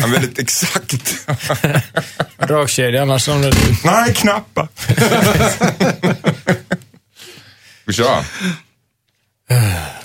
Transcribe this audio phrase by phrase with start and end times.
[0.00, 1.26] Ja, väldigt exakt.
[2.48, 3.52] Dragkedja annars som det...
[3.84, 4.68] Nej, knappar.
[7.84, 8.24] vi kör.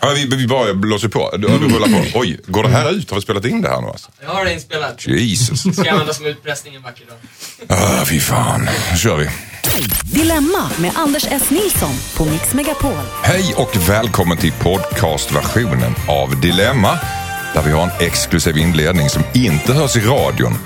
[0.01, 1.37] Ja, vi, vi bara blåser på.
[1.37, 2.19] Du, du rullar på.
[2.19, 3.09] Oj, går det här ut?
[3.09, 4.11] Har vi spelat in det här nu alltså?
[4.21, 5.07] Jag har det inspelat.
[5.07, 5.75] Jesus.
[5.75, 7.17] Ska använda som utpressning en vacker dag.
[7.77, 8.69] Ah, fy fan.
[8.91, 9.29] Nu kör vi.
[10.13, 11.49] Dilemma med Anders S.
[11.49, 13.03] Nilsson på Mix Megapol.
[13.23, 16.99] Hej och välkommen till podcastversionen av Dilemma.
[17.53, 20.57] Där vi har en exklusiv inledning som inte hörs i radion.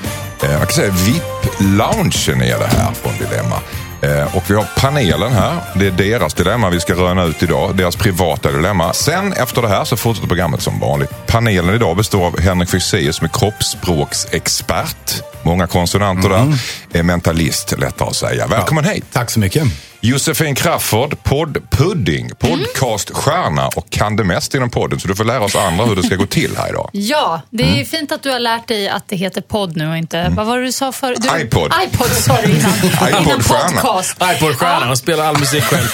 [0.44, 3.56] Eh, man kan säga VIP-loungen är det här från Dilemma.
[4.02, 5.62] Eh, och vi har panelen här.
[5.76, 7.76] Det är deras dilemma vi ska röna ut idag.
[7.76, 8.94] Deras privata dilemma.
[8.94, 11.10] Sen efter det här så fortsätter programmet som vanligt.
[11.28, 15.24] Panelen idag består av Henrik Fexeus som är kroppsspråksexpert.
[15.44, 16.54] Många konsonanter där.
[16.94, 18.48] Eh, mentalist, lättare att säga.
[18.48, 19.04] Välkommen hit.
[19.12, 19.64] Tack så mycket.
[20.04, 25.00] Josefin Crafoord, poddpudding, podcaststjärna och kan det mest inom podden.
[25.00, 26.90] Så du får lära oss andra hur det ska gå till här idag.
[26.94, 27.86] Ja, det är Mm.
[27.86, 30.30] fint att du har lärt dig att det heter podd nu och inte...
[30.38, 31.74] Vad var det du sa för du, iPod.
[31.84, 32.52] iPod, sorry.
[32.60, 32.72] Innan,
[33.10, 34.34] innan iPod-stjärna.
[34.34, 35.88] iPod-stjärna och spelar all musik själv.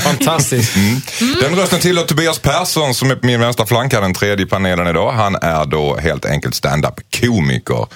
[0.00, 0.74] Fantastiskt.
[1.40, 4.86] Den rösten tillhör Tobias Persson som är på min vänstra flank här, den tredje panelen
[4.86, 5.12] idag.
[5.12, 6.54] Han är då helt enkelt
[7.60, 7.86] stand-up-komiker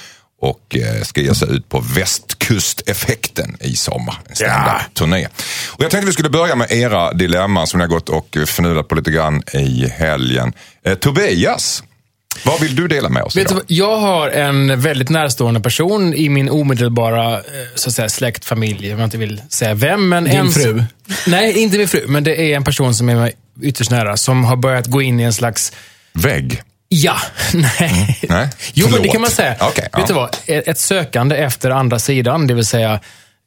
[0.40, 4.18] och eh, ska ge sig ut på västkusteffekten i sommar.
[4.28, 5.26] En stand-up-turné.
[5.72, 8.88] Och jag tänkte vi skulle börja med era dilemman som ni har gått och fnulat
[8.88, 10.52] på lite grann i helgen.
[10.84, 11.82] Eh, Tobias,
[12.44, 13.54] vad vill du dela med oss Vet du, idag?
[13.54, 13.64] vad?
[13.68, 17.40] jag har en väldigt närstående person i min omedelbara eh,
[17.74, 20.08] så att säga, släkt, familj, om jag inte vill säga vem.
[20.08, 20.82] Men Din en, fru?
[21.26, 22.04] Nej, inte min fru.
[22.08, 25.20] Men det är en person som är mig ytterst nära, som har börjat gå in
[25.20, 25.72] i en slags
[26.12, 26.62] Vägg?
[26.88, 27.16] Ja,
[27.54, 28.18] nej.
[28.28, 29.56] Nej, Jo, men det kan man säga.
[29.60, 30.04] Okej, Vet ja.
[30.06, 30.36] du vad?
[30.46, 33.00] Ett sökande efter andra sidan, det vill säga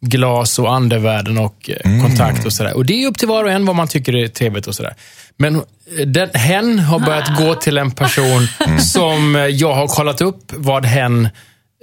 [0.06, 2.02] glas och andevärlden och eh, Mm.
[2.08, 2.73] kontakt och sådär.
[2.75, 4.94] Och det är upp till var och en vad man tycker är trevligt och sådär.
[5.38, 5.61] Men eh,
[6.08, 8.80] den, hen har börjat gå till en person Mm.
[8.80, 11.30] som eh, jag har kollat upp vad hen,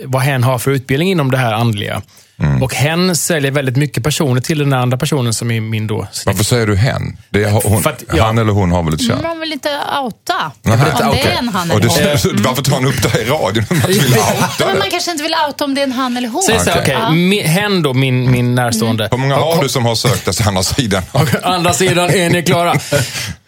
[0.04, 2.02] vad hen har för utbildning inom det här andliga.
[2.40, 2.62] Mm.
[2.62, 6.06] Och hen säljer väldigt mycket personer till den andra personen som är min då.
[6.26, 7.16] Varför säger du hen?
[7.30, 8.24] Det är, hon, att- ja.
[8.24, 9.18] Han eller hon har väl ett kön?
[9.22, 9.68] Man vill inte
[10.04, 10.52] outa.
[10.62, 10.84] Nähä.
[10.92, 11.32] Om det Okej.
[11.32, 12.42] är en han Och eller det, hon.
[12.42, 14.74] Varför tar han upp det här i radion om man inte vill outa Ja, men
[14.74, 14.78] det?
[14.78, 16.42] man kanske inte vill outa om det är en han eller hon.
[16.42, 16.80] Säg så Okej.
[16.82, 19.08] okej, mi- hen då, min, min närstående.
[19.10, 21.02] Hur många har du som har sökt dig till andra sidan?
[21.42, 22.70] Andra sidan, är ni klara?
[22.72, 22.76] eh,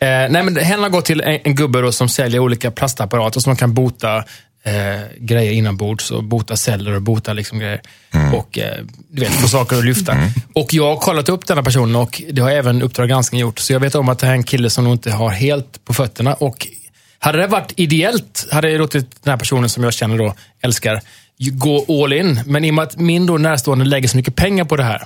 [0.01, 3.51] nej, men hen har gått till en, en gubbe då, som säljer olika plastapparater som
[3.51, 4.25] man kan bota
[4.65, 7.81] eh, grejer inombords och bota celler och bota liksom grejer.
[8.35, 10.13] Och eh, du vet, få saker att lyfta.
[10.55, 13.59] Och jag har kollat upp denna personen och det har även Uppdrag granskning gjort.
[13.59, 15.85] Så jag vet om att det här är en kille som nog inte har helt
[15.85, 16.35] på fötterna.
[16.35, 16.67] Och
[17.19, 21.01] hade det varit ideellt, hade jag låtit den här personen som jag känner då, älskar,
[21.39, 22.41] gå all in.
[22.47, 25.05] Men i och med att min då närstående lägger så mycket pengar på det här.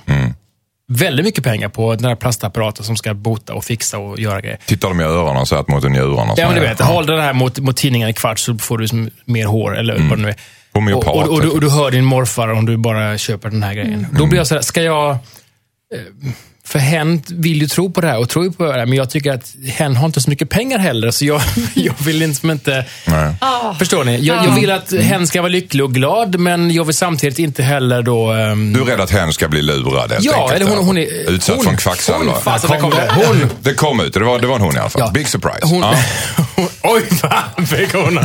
[0.87, 4.59] Väldigt mycket pengar på den här plastapparaten som ska bota och fixa och göra grejer.
[4.65, 6.33] Tittar de i öronen och att mot njurarna.
[6.37, 9.11] Ja, men du vet, håll den här mot, mot tidningen i kvart så får du
[9.25, 10.35] mer hår, eller vad det nu är.
[10.95, 13.73] Och, och, och, du, och du hör din morfar om du bara köper den här
[13.73, 14.07] grejen.
[14.11, 15.11] Då blir jag såhär, ska jag...
[15.11, 15.17] eh,
[16.67, 18.97] För hen vill ju tro på det här och tror ju på det här, men
[18.97, 21.41] jag tycker att hen har inte så mycket pengar heller, så jag,
[21.73, 22.85] jag vill liksom inte...
[23.05, 23.35] Nej.
[23.79, 24.17] Förstår ni?
[24.25, 27.63] Jag, jag vill att hen ska vara lycklig och glad, men jag vill samtidigt inte
[27.63, 28.31] heller då...
[28.31, 30.61] ehm, Du är rädd att hen ska bli lurad helt Ja, enkelt.
[30.61, 32.29] eller hon- hon är- Utsatt hon- för en kvacksalvare.
[32.29, 33.11] hon, fasen, där kom det.
[33.25, 33.49] Hon.
[33.61, 35.01] Det kom ut, det var, det var en hon i alla fall.
[35.05, 35.11] Ja.
[35.11, 35.59] Big surprise.
[35.65, 35.95] Hon, Ja.
[36.83, 38.19] oj, fan fick hon.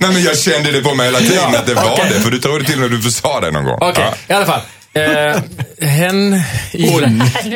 [0.00, 2.10] Nej, men jag kände det på mig hela tiden att det var okej.
[2.14, 2.20] det.
[2.20, 3.78] För du trodde till och med du sa det någon gång.
[3.80, 4.34] Okej, Ja.
[4.34, 4.60] i alla fall.
[4.94, 5.42] Eh,
[5.88, 6.32] hen,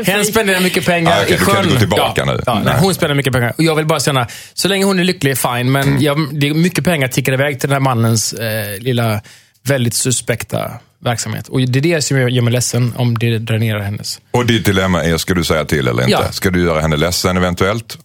[0.07, 1.63] hen spenderar mycket pengar Ah, okej, i du kan sjön.
[1.65, 2.41] inte gå tillbaka ja, nu.
[2.47, 2.75] Ja, nej, Nej.
[2.81, 3.53] hon spenderar mycket pengar.
[3.59, 5.73] Och jag vill bara känna, så länge hon är lycklig, fine.
[5.73, 6.03] Men Mm.
[6.03, 9.21] jag, det är mycket pengar tickar iväg till den här mannens eh, lilla,
[9.63, 10.71] väldigt suspekta
[11.05, 11.49] verksamhet.
[11.49, 14.21] Och det är det som gör mig ledsen, om det dränerar hennes.
[14.31, 16.13] Och ditt dilemma är, ska du säga till eller inte?
[16.13, 16.33] Ja.
[16.33, 17.99] Ska du göra henne ledsen eventuellt?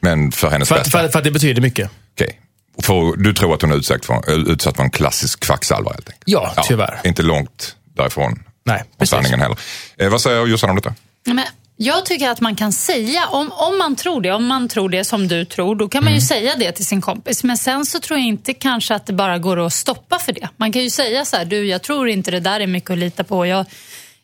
[0.00, 0.90] Men för hennes För, bästa?
[0.98, 1.90] för, för att det betyder mycket.
[2.14, 2.40] Okej.
[2.82, 5.96] För du tror att hon är utsatt för, utsatt för en klassisk kvacksalvare?
[6.24, 7.00] Ja, tyvärr.
[7.04, 8.38] Inte långt därifrån.
[8.64, 9.10] Nej, precis.
[9.10, 9.58] sanningen heller.
[9.96, 10.94] Eh, vad säger Jossan om detta?
[11.24, 11.44] Men
[11.76, 15.04] jag tycker att man kan säga, om, om man tror det, om man tror det
[15.04, 17.44] som du tror, då kan man ju säga det till sin kompis.
[17.44, 20.48] Men sen så tror jag inte kanske att det bara går att stoppa för det.
[20.56, 22.98] Man kan ju säga så här, du jag tror inte det där är mycket att
[22.98, 23.46] lita på.
[23.46, 23.66] Jag,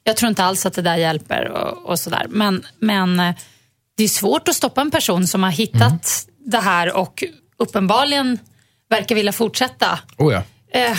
[0.04, 2.26] jag tror inte alls att det där hjälper och, och sådär.
[2.28, 3.34] Men, men eh,
[3.96, 7.24] det är svårt att stoppa en person som har hittat det här och
[7.58, 8.38] uppenbarligen
[8.90, 9.98] verkar vilja fortsätta.
[10.18, 10.42] Oh, ja.
[10.72, 10.98] Eh,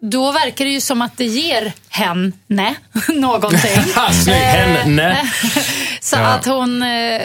[0.00, 2.74] då verkar det ju som att det ger henne
[3.08, 3.82] någonting.
[4.24, 5.10] Snygg, henne.
[5.10, 5.26] Eh,
[6.00, 6.22] Så Ja.
[6.26, 6.82] att hon...
[6.82, 7.20] Eh,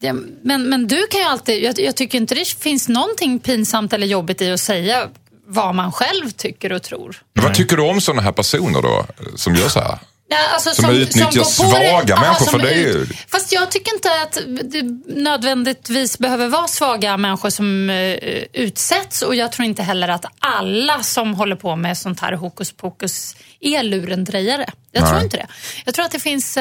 [0.00, 0.12] ja,
[0.42, 1.62] men, men du kan ju alltid...
[1.62, 5.08] Jag, jag tycker inte det finns någonting pinsamt eller jobbigt i att säga
[5.46, 7.22] vad man själv tycker och tror.
[7.32, 9.06] Vad tycker du om sådana här personer då,
[9.36, 9.98] som gör så här?
[10.28, 13.52] Ja, alltså Som utnyttjar går på svaga det- människor, som för det är ut- Fast
[13.52, 14.82] jag tycker inte att det
[15.22, 18.14] nödvändigtvis behöver vara svaga människor som eh,
[18.52, 22.72] utsätts och jag tror inte heller att alla som håller på med sånt här hokus
[22.72, 24.70] pokus är lurendrejare.
[24.92, 25.24] Jag tror Nej.
[25.24, 25.46] inte det.
[25.84, 26.58] Jag tror att det finns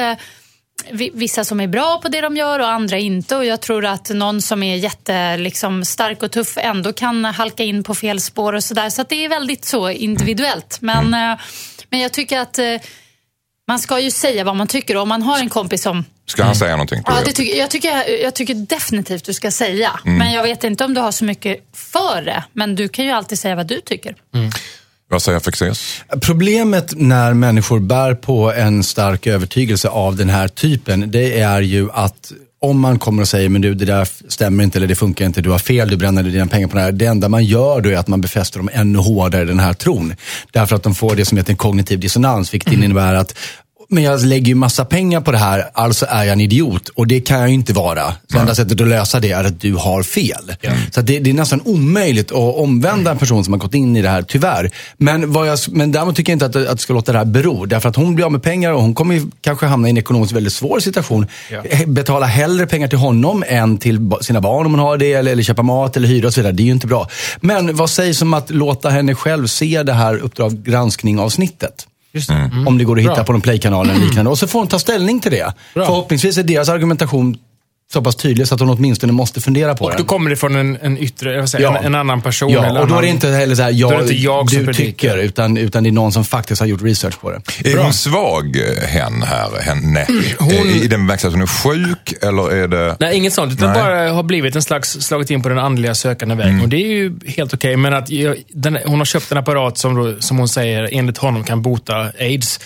[0.92, 3.36] vi- vissa som är bra på det de gör och andra inte.
[3.36, 7.64] Och jag tror att någon som är jätte, liksom, stark och tuff ändå kan halka
[7.64, 8.90] in på fel spår och sådär.
[8.90, 10.78] Så att det är väldigt så individuellt.
[10.82, 11.40] Men, eh,
[11.90, 12.60] men jag tycker att
[13.68, 14.98] man ska ju säga vad man tycker.
[14.98, 16.06] Om man har en kompis som...
[16.26, 17.04] Ska han säga någonting?
[17.06, 20.00] Ja, det tycker, jag, tycker, jag tycker definitivt du ska säga.
[20.06, 20.18] Mm.
[20.18, 22.44] Men jag vet inte om du har så mycket för det.
[22.54, 24.16] Men du kan ju alltid säga vad du tycker.
[25.10, 26.04] Vad säger Fexeus?
[26.22, 31.92] Problemet när människor bär på en stark övertygelse av den här typen, det är ju
[31.92, 32.32] att
[32.64, 35.42] om man kommer och säger, men du det där stämmer inte eller det funkar inte,
[35.42, 36.92] du har fel, du bränner dina pengar på det här.
[36.92, 39.74] Det enda man gör då är att man befäster dem ännu hårdare i den här
[39.74, 40.14] tron.
[40.52, 43.38] Därför att de får det som heter en kognitiv dissonans, vilket innebär att
[43.94, 46.90] men jag lägger ju massa pengar på det här, alltså är jag en idiot.
[46.90, 48.14] Och det kan jag ju inte vara.
[48.32, 50.56] Så enda sättet att lösa det är att du har fel.
[50.92, 53.98] Så att det, det är nästan omöjligt att omvända en person som har gått in
[53.98, 54.72] i det här, tyvärr.
[54.98, 57.66] Men, vad jag, men däremot tycker jag inte att, att ska låta det här bero.
[57.66, 60.34] Därför att hon blir av med pengar och hon kommer kanske hamna i en ekonomiskt
[60.34, 61.28] väldigt svår situation.
[61.64, 65.32] Eh, Betala hellre pengar till honom än till sina barn om hon har det, eller,
[65.32, 66.54] eller köpa mat eller hyra och så vidare.
[66.54, 67.10] Det är ju inte bra.
[67.42, 71.88] Men vad sägs om att låta henne själv se det här Uppdrag granskning-avsnittet?
[72.14, 72.34] Just det.
[72.34, 72.68] Mm.
[72.68, 73.24] Om det går att hitta Bra.
[73.24, 74.32] på någon playkanal eller liknande.
[74.32, 75.54] Och så får hon ta ställning till det.
[75.74, 75.86] Bra.
[75.86, 77.38] Förhoppningsvis är deras argumentation
[77.94, 80.06] så pass tydlig så att hon åtminstone måste fundera på Och då den.
[80.06, 81.78] kommer det från en, en yttre, jag säga, Ja.
[81.78, 82.52] en, en annan person.
[82.52, 84.50] Ja, eller och då är det inte heller så här, Då är jag, inte jag
[84.52, 87.72] som du tycker, utan, utan det är någon som faktiskt har gjort research på det.
[87.72, 88.58] Är hon svag,
[88.88, 89.62] hen här?
[89.62, 90.02] Henne?
[90.02, 92.98] Eh, I den bemärkelsen att hon är sjuk eller är det...
[93.00, 93.54] Nej, inget sånt.
[93.54, 93.82] Utan Nej.
[93.84, 96.62] bara har blivit en slags, slagit in på den andliga sökande vägen.
[96.62, 97.78] Och det är ju helt okej.
[97.78, 101.18] Men att jag, den, hon har köpt en apparat som, då, som hon säger enligt
[101.18, 102.60] honom kan bota aids.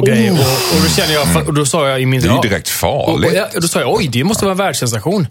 [0.00, 0.32] Och, grejer.
[0.32, 0.38] Och,
[0.76, 2.20] och då känner jag, och då sa jag i min...
[2.20, 3.32] Det är ju direkt Och, och, farligt.
[3.34, 5.26] jag, och då sa jag, oj, det måste vara en världssensation.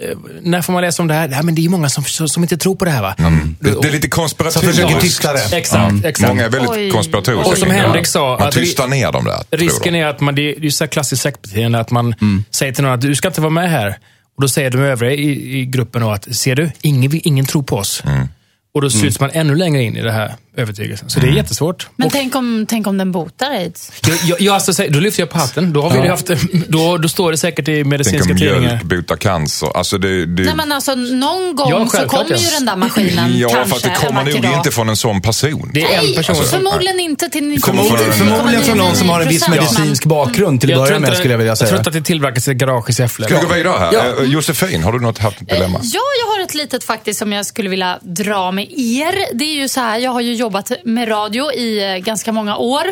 [0.00, 1.28] Eh, när får man läsa om det här?
[1.28, 3.14] Nej, men det är många som, som inte tror på det här va?
[3.18, 3.56] Mm.
[3.60, 4.74] Det, det är lite Som konspiratoriskt.
[4.76, 5.56] försöker tysta det.
[5.56, 6.28] Exakt, exakt.
[6.28, 6.90] Många är väldigt Oj.
[6.90, 7.50] konspiratoriska.
[7.52, 7.70] Och som.
[7.70, 9.56] Henrik sa, Man att tystar ner dem där.
[9.56, 9.98] Risken de.
[10.00, 12.44] är att man, det är är så här klassiskt sektbeteende, att man Mm.
[12.50, 13.88] säger till någon att du ska inte vara med här.
[14.36, 17.76] Och då säger de övriga i, i gruppen att, ser du, ingen, ingen tror på
[17.76, 18.02] oss.
[18.06, 18.28] Mm.
[18.74, 21.10] Och då sluts man ännu längre in i det här övertygelsen.
[21.10, 21.30] Så Mm.
[21.30, 21.88] det är jättesvårt.
[21.96, 23.92] Men Och tänk, om, tänk om den botar aids?
[24.06, 25.72] jag, jag, jag alltså, då lyfter jag på hatten.
[25.72, 26.10] Då, har vi Ja.
[26.10, 26.30] haft,
[26.68, 28.60] då, då står det säkert i Tänk medicinska om tidningar.
[28.60, 29.76] mjölk botar cancer.
[29.76, 32.36] Alltså det, det, Nej, men alltså, någon gång Ja, så kommer ja.
[32.36, 35.22] ju den där maskinen ja, kanske för att det kommer nog inte från en sån
[35.22, 35.70] person.
[35.74, 36.58] Det är en Nej, person Alltså, som...
[36.64, 39.50] förmodligen inte till Förmodligen- Förmodligen från någon som har en viss 99%.
[39.50, 41.80] medicinsk bakgrund till att Jag tror börja med, det- skulle jag vilja Jag tror säga.
[41.80, 43.26] att det tillverkas i ett garage i Säffle.
[43.26, 43.90] Ska vi gå vidare här?
[43.92, 44.22] Ja.
[44.22, 45.78] Eh, Josefin, har du något haft dilemma?
[45.78, 49.36] Eh, Ja, jag har ett litet faktiskt som jag skulle vilja dra med er.
[49.38, 52.56] Det är ju så här, jag har ju jobbat med radio i eh, ganska många
[52.56, 52.84] år.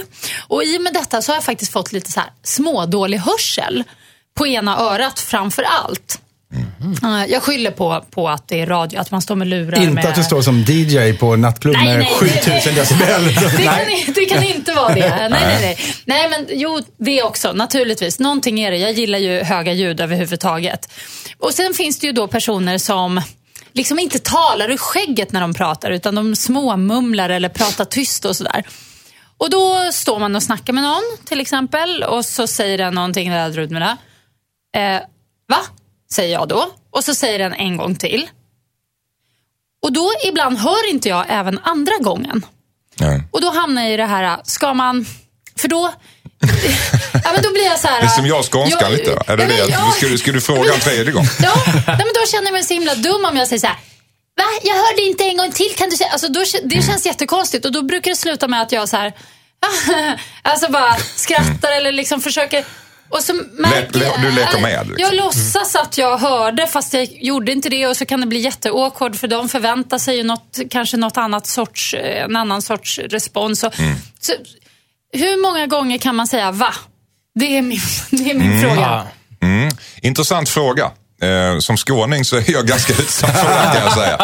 [0.49, 3.85] Och i och med detta så har jag faktiskt fått lite så här smådålig hörsel.
[4.35, 6.21] På ena örat framför allt.
[7.03, 9.79] Eh, Jag skyller på, på att det är radio, att man står med lurar.
[9.79, 10.05] Inte med...
[10.07, 13.25] att du står som DJ på nattklubb Nej, med nej, 7000 decibel.
[13.57, 15.01] Det kan, det kan inte vara det.
[15.11, 15.79] Nej, nej, nej.
[16.05, 17.53] nej, men jo, det också.
[17.53, 18.19] Naturligtvis.
[18.19, 18.77] Någonting är det.
[18.77, 20.89] Jag gillar ju höga ljud överhuvudtaget.
[21.39, 23.21] Och sen finns det ju då personer som
[23.79, 28.37] liksom inte talar ur skägget när de pratar, utan de småmumlar eller pratar tyst och
[28.37, 28.67] sådär.
[29.39, 33.31] Och då står man och snackar med någon, till exempel, och så säger den någonting,
[33.31, 33.97] där drud med det.
[34.81, 35.03] Eh,
[35.49, 35.61] va?
[36.13, 36.71] Säger jag då.
[36.91, 38.29] Och så säger den en gång till.
[39.83, 42.47] Och då ibland hör inte jag även andra gången.
[42.99, 43.21] Ja.
[43.31, 45.07] Och då hamnar jag i det här, ska man...
[45.57, 45.93] För då...
[47.25, 48.01] ja, men då blir jag så här...
[48.01, 49.23] Det är som jag skånskan jag- lite.
[49.27, 49.73] Är det ja, det?
[49.73, 51.25] jag- Ska, du, ska du fråga en tredje gång?
[51.43, 53.77] Ja, nej, men då känner jag mig så himla dum om jag säger så här.
[54.37, 54.45] Va?
[54.63, 55.75] Jag hörde inte en gång till.
[55.77, 56.11] Kan du säga?
[56.11, 59.13] Alltså, då, det känns jättekonstigt och då brukar det sluta med att jag så här,
[60.43, 62.65] alltså bara skrattar eller liksom försöker
[63.11, 65.05] och så märker, le- du leker med, liksom.
[65.05, 68.39] Jag låtsas att jag hörde fast jag gjorde inte det och så kan det bli
[68.41, 73.63] jätteawkward för de förväntar sig ju något, kanske något annat sorts, en annan sorts respons.
[73.65, 73.95] Och, Mm.
[74.21, 74.33] så,
[75.13, 76.75] hur många gånger kan man säga va?
[77.35, 78.81] Det är min, det är min fråga.
[78.81, 79.07] Ja.
[79.47, 79.71] Mm.
[80.03, 80.91] Intressant fråga.
[81.23, 84.17] Eh, som skåning så är jag ganska utsatt för det kan jag säga.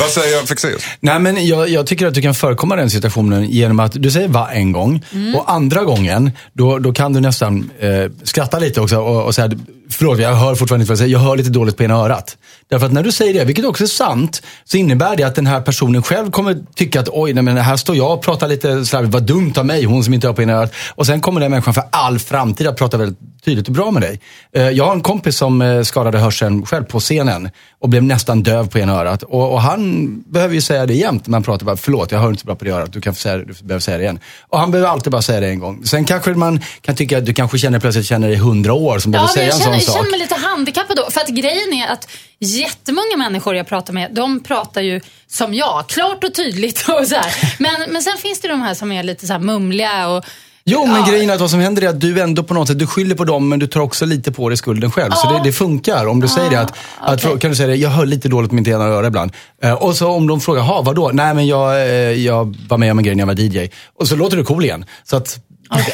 [0.00, 0.82] Vad säger Fexeus?
[1.00, 4.28] Nej, men jag, jag tycker att du kan förekomma den situationen genom att du säger
[4.28, 5.04] va en gång
[5.36, 7.88] och andra gången då, då kan du nästan eh,
[8.22, 9.50] skratta lite också och, och säga
[9.90, 11.12] Förlåt, jag hör fortfarande inte vad jag säger.
[11.12, 12.36] Jag hör lite dåligt på ena örat.
[12.70, 15.46] Därför att när du säger det, vilket också är sant, så innebär det att den
[15.46, 18.84] här personen själv kommer tycka att oj, nej, men här står jag och pratar lite
[18.86, 20.72] slarvigt, vad dumt av mig, hon som inte hör på ena örat.
[20.94, 24.02] Och sen kommer den människan för all framtid att prata väldigt tydligt och bra med
[24.02, 24.20] dig.
[24.52, 28.42] Eh, Jag har en kompis som eh, skadade hörseln själv på scenen och blev nästan
[28.42, 29.22] döv på ena örat.
[29.22, 32.28] Och, och han behöver ju säga det jämt när man pratar, bara, förlåt jag hör
[32.28, 34.18] inte så bra på det örat, du, kan säga, du behöver säga det igen.
[34.48, 35.84] Och han behöver alltid bara säga det en gång.
[35.84, 38.98] Sen kanske man kan tycka att du kanske känner plötsligt känner dig i hundra år
[38.98, 39.96] som behöver Ja, men säga en sån jag sak.
[39.96, 41.10] känner mig lite handikappad då.
[41.10, 42.08] För att grejen är att
[42.38, 47.14] jättemånga människor jag pratar med, de pratar ju som jag, klart och tydligt och så
[47.14, 47.54] här.
[47.58, 50.24] Men, men sen finns det de här som är lite så här mumliga och
[50.70, 51.06] Jo, men Ja.
[51.10, 53.14] grejen är att vad som händer är att du ändå på något sätt, du skyller
[53.14, 55.12] på dem men du tar också lite på dig skulden själv.
[55.12, 55.38] Så Ja.
[55.38, 56.06] det, det funkar.
[56.06, 57.38] Om du säger det att, att, okej.
[57.40, 59.32] kan du säga det, jag hör lite dåligt på mitt ena öra ibland.
[59.62, 61.10] Eh, och så om de frågar, ha vadå?
[61.12, 63.70] Nej men jag, eh, jag var med om en grej när jag var DJ.
[63.94, 64.84] Och så låter du cool igen.
[65.04, 65.38] Så att,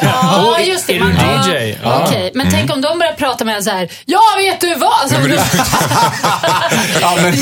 [0.03, 0.93] Ja, just det.
[0.93, 1.77] du Man, DJ?
[1.83, 2.05] Ja.
[2.09, 4.93] Okej, men tänk om de börjar prata med en så här, ja vet du vad?
[5.03, 5.17] Alltså,
[7.01, 7.35] ja, men,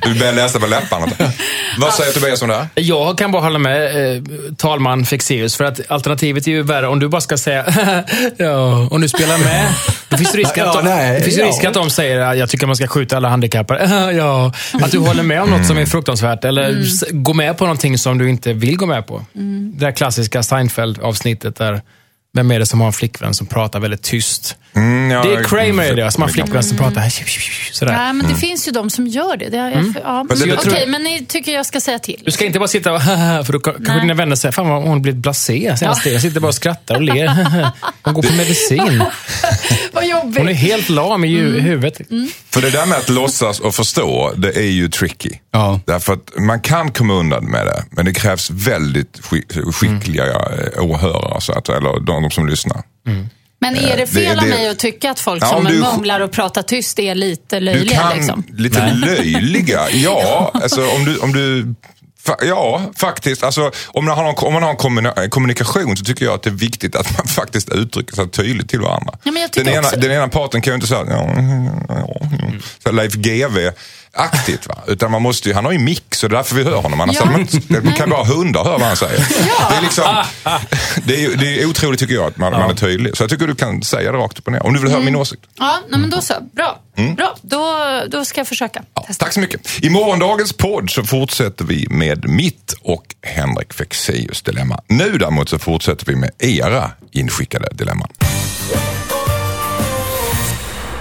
[0.00, 1.06] Du börjar läsa på läpparna.
[1.78, 2.68] Vad säger Tobias om det här?
[2.74, 4.22] Jag kan bara hålla med eh,
[4.56, 6.88] talman Fexeus, för att alternativet är ju värre.
[6.88, 7.64] Om du bara ska säga
[8.36, 9.68] ja, och nu spelar med.
[10.08, 11.48] Då finns det risk att, Ja, de, nej, det finns ju ja.
[11.48, 14.12] risk att de säger att jag tycker man ska skjuta alla handikappade.
[14.16, 17.64] ja, att du håller med om något som är fruktansvärt, eller s- går med på
[17.64, 19.24] någonting som du inte vill gå med på.
[19.32, 21.21] Det där klassiska Seinfeld-avsnittet
[21.56, 21.82] där
[22.34, 24.56] vem är det som har en flickvän som pratar väldigt tyst?
[24.74, 27.00] Mm, ja, Det är Kramer är det, som har en flickvän som pratar
[27.72, 27.92] sådär.
[27.92, 29.48] Nej, men det finns ju de som gör det.
[29.48, 29.94] det är, Mm.
[30.04, 30.26] ja.
[30.30, 32.22] Okej, tror- men ni tycker jag ska säga till?
[32.24, 33.02] Du ska inte bara sitta och
[33.46, 34.00] för då kanske Nej.
[34.00, 36.06] dina vänner säger, fan vad hon har blivit blasé senast.
[36.06, 37.26] Jag sitter bara och skrattar och ler.
[38.02, 39.04] Hon går på medicin.
[40.02, 40.38] Vad jobbigt.
[40.38, 42.00] Hon är helt lam i ju- huvudet.
[42.50, 45.30] För det där med att låtsas och förstå, det är ju tricky.
[45.52, 45.80] Ja.
[45.86, 50.84] Därför att man kan komma undan med det, men det krävs väldigt skick- skickliga eh,
[50.84, 52.82] åhörare, så att, eller de, de som lyssnar.
[53.60, 55.78] Men är det fel det- av mig att tycka att folk Ja, som om du-
[55.80, 58.00] mumlar och pratar tyst är lite Du löjliga?
[58.00, 58.42] kan Liksom?
[58.52, 60.50] lite löjliga, ja.
[60.54, 61.74] Alltså, om du, om du,
[62.40, 63.42] ja, faktiskt.
[63.42, 66.42] Alltså, om, man har någon, om man har en kommuni- kommunikation så tycker jag att
[66.42, 69.14] det är viktigt att man faktiskt uttrycker sig tydligt till varandra.
[69.22, 71.34] Ja, den, ena, också- den ena parten kan ju inte säga ja,
[71.88, 72.28] ja, ja,
[72.82, 73.70] så här Leif GW
[74.14, 74.78] aktigt va.
[74.86, 77.00] Utan man måste ju, han har ju mix och det är därför vi hör honom.
[77.00, 77.24] Annars Ja.
[77.24, 77.46] man,
[77.84, 79.18] man kan bara hundar höra vad han säger.
[79.70, 80.04] Det, är liksom,
[81.04, 83.16] det, är, det är otroligt tycker jag att man, man är tydlig.
[83.16, 84.66] Så jag tycker du kan säga det rakt upp och ner.
[84.66, 85.12] Om du vill höra Mm.
[85.12, 85.42] min åsikt.
[85.58, 86.34] Ja, nej, men då så.
[86.52, 86.80] Bra.
[87.16, 87.36] Bra.
[87.42, 87.76] Då,
[88.08, 88.78] då ska jag försöka.
[88.78, 88.88] Mm.
[88.94, 89.24] Ja, Testa.
[89.24, 89.84] tack så mycket.
[89.84, 94.80] I morgondagens podd så fortsätter vi med mitt och Henrik Fexeus dilemma.
[94.86, 98.08] Nu däremot så fortsätter vi med era inskickade dilemman.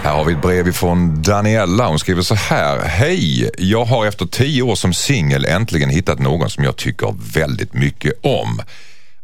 [0.04, 1.88] Här har vi ett brev från Daniella.
[1.88, 2.80] Hon skriver så här.
[2.86, 3.50] Hej!
[3.58, 8.14] Jag har efter tio år som singel äntligen hittat någon som jag tycker väldigt mycket
[8.24, 8.62] om.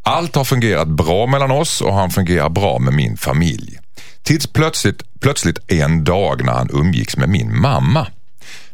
[0.02, 3.78] Allt har fungerat bra mellan oss och han fungerar bra med min familj.
[4.22, 8.06] Tills plötsligt, plötsligt en dag när han umgicks med min mamma.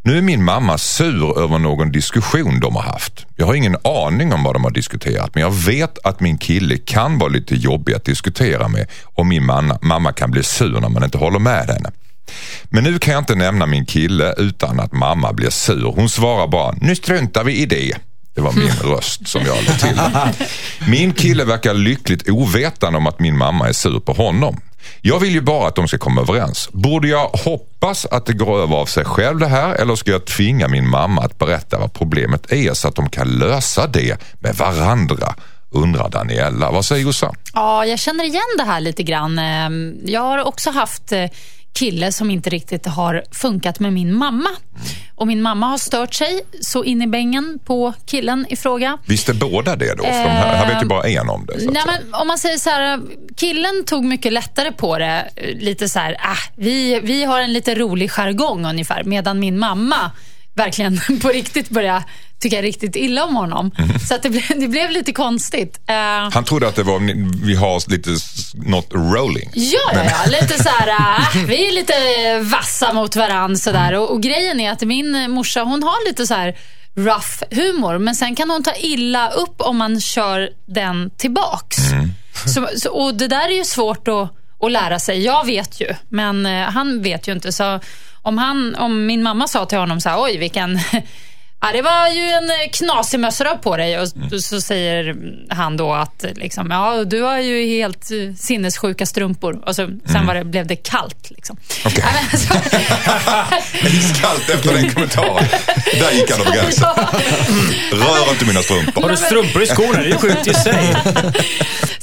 [0.07, 3.27] Nu är min mamma sur över någon diskussion de har haft.
[3.37, 6.77] Jag har ingen aning om vad de har diskuterat men jag vet att min kille
[6.77, 10.89] kan vara lite jobbig att diskutera med och min manna, mamma kan bli sur när
[10.89, 11.91] man inte håller med henne.
[12.65, 15.93] Men nu kan jag inte nämna min kille utan att mamma blir sur.
[15.97, 17.97] Hon svarar bara, nu struntar vi i det.
[18.35, 20.01] Det var min röst som jag lade till.
[20.89, 24.61] Min kille verkar lyckligt ovetande om att min mamma är sur på honom.
[25.01, 26.69] Jag vill ju bara att de ska komma överens.
[26.73, 30.25] Borde jag hoppas att det går över av sig själv det här eller ska jag
[30.25, 34.55] tvinga min mamma att berätta vad problemet är så att de kan lösa det med
[34.55, 35.35] varandra?
[35.71, 36.71] Undrar Daniela.
[36.71, 37.35] Vad säger Jossan?
[37.55, 39.39] Ja, jag känner igen det här lite grann.
[39.39, 41.25] Ehm, jag har också haft eh,
[41.75, 44.49] kille som inte riktigt har funkat med min mamma.
[45.15, 48.99] Och min mamma har stört sig så in i bängen på killen i fråga.
[49.07, 50.03] Visste båda det då?
[50.03, 51.71] För de här, här vet ju bara en om det.
[51.73, 53.01] Nej, men om man säger så här,
[53.37, 55.29] killen tog mycket lättare på det.
[55.37, 59.05] eh, Lite så här, ah, vi, vi har en lite rolig jargong ungefär.
[59.05, 60.11] Medan min mamma
[60.55, 62.05] verkligen på riktigt började
[62.41, 63.71] tycka riktigt illa om honom.
[63.79, 63.99] Mhm.
[63.99, 65.81] Så det, blev, det blev lite konstigt.
[65.87, 65.95] Eh,
[66.33, 67.01] Han trodde att det var,
[67.47, 68.11] vi har lite
[68.55, 69.51] något rolling.
[69.55, 70.31] Ja, ja, ja.
[70.41, 71.95] Lite så här, äh, vi är lite
[72.51, 73.93] vassa mot varandra sådär.
[73.93, 76.57] Och, och grejen är att min morsa, hon har lite så här
[76.97, 77.99] rough humor.
[77.99, 81.77] Men sen kan hon ta illa upp om man kör den tillbaks.
[82.55, 84.31] Så, så, och det där är ju svårt att,
[84.61, 85.25] att lära sig.
[85.25, 87.53] Jag vet ju, men eh, han vet ju inte.
[87.53, 87.81] Så
[88.25, 90.81] om, han, om min mamma sa till honom så här, oj vilken
[91.61, 94.41] Ja, det var ju en knasig mössa på dig och Mm.
[94.41, 95.17] så säger
[95.51, 99.63] han då att liksom, ja, du har ju helt eh, sinnessjuka strumpor.
[99.69, 101.31] Och så, sen var det, blev det kallt.
[101.31, 101.57] Liksom.
[101.57, 101.93] Mm.
[101.95, 102.05] Okej.
[102.07, 102.41] Ja, men
[103.83, 105.45] så- Iskallt efter den kommentaren.
[106.01, 106.89] Där gick han över gränsen.
[107.93, 109.03] Rör inte mina strumpor.
[109.03, 109.99] Har du strumpor i skorna?
[110.03, 110.97] Det är sjukt i sig.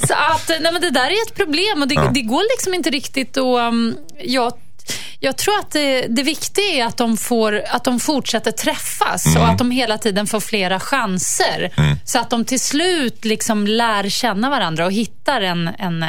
[0.08, 2.10] Så att, nej men det där är ett problem och det, Ja.
[2.14, 3.44] det går liksom inte riktigt att...
[3.72, 4.52] Um, jag,
[5.24, 9.42] jag tror att det, det viktiga är att de, får, att de fortsätter träffas Mm.
[9.42, 11.70] och att de hela tiden får flera chanser.
[12.04, 16.08] Så att de till slut liksom lär känna varandra och hittar en, en, eh,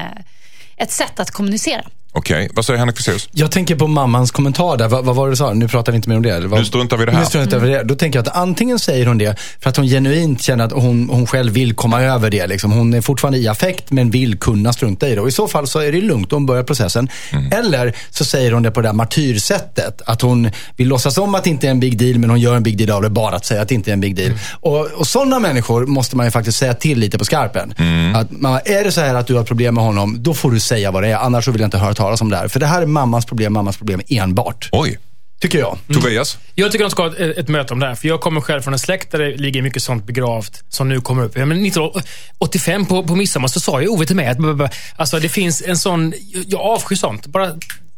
[0.78, 1.84] ett sätt att kommunicera.
[2.16, 3.30] Okej, vad säger Henrik Fexeus?
[3.32, 4.88] Jag tänker på mammans kommentar där.
[4.88, 5.54] Vad, vad var det du sa?
[5.54, 6.30] Nu pratar vi inte mer om det.
[6.30, 6.60] eller vad?
[6.60, 7.20] Nu struntar vi i det här.
[7.20, 7.84] Nu struntar vi det.
[7.84, 11.10] Då tänker jag att antingen säger hon det för att hon genuint känner att hon,
[11.10, 12.48] hon själv vill komma över det.
[12.48, 12.72] Liksom.
[12.72, 15.22] Hon är fortfarande i affekt men vill kunna strunta i det.
[15.22, 16.32] Och i så fall så är det lugnt.
[16.32, 17.10] Hon börjar processen.
[17.32, 17.52] Mm.
[17.52, 20.02] Eller så säger hon det på det där martyrsättet.
[20.06, 22.56] Att hon vill låtsas om att det inte är en big deal men hon gör
[22.56, 24.28] en big deal av det bara att säga att det inte är en big deal.
[24.28, 24.40] Mm.
[24.60, 27.74] Och, och sådana människor måste man ju faktiskt säga till lite på skarpen.
[27.78, 28.16] Mm.
[28.16, 28.32] Att,
[28.68, 31.04] är det så här att du har problem med honom, då får du säga vad
[31.04, 31.16] det är.
[31.16, 32.48] Annars så vill jag inte höra talas om det här.
[32.48, 34.70] För det här är mammas problem, mammas problem enbart.
[34.72, 34.98] Oj,
[35.44, 35.78] Tycker jag.
[35.94, 36.38] Tobias?
[36.56, 37.96] Jag tycker de ska ha ett, ett möte om det här.
[37.96, 41.02] För jag kommer själv från en släkt där det ligger mycket sånt begravt som nu
[41.02, 41.38] kommer upp.
[41.38, 44.38] Ja, men 1985 på, på midsommar så sa ju Ove till mig att
[44.96, 46.14] alltså, det finns en sån...
[46.34, 47.28] Jag, jag avskyr sånt.
[47.28, 47.52] Bara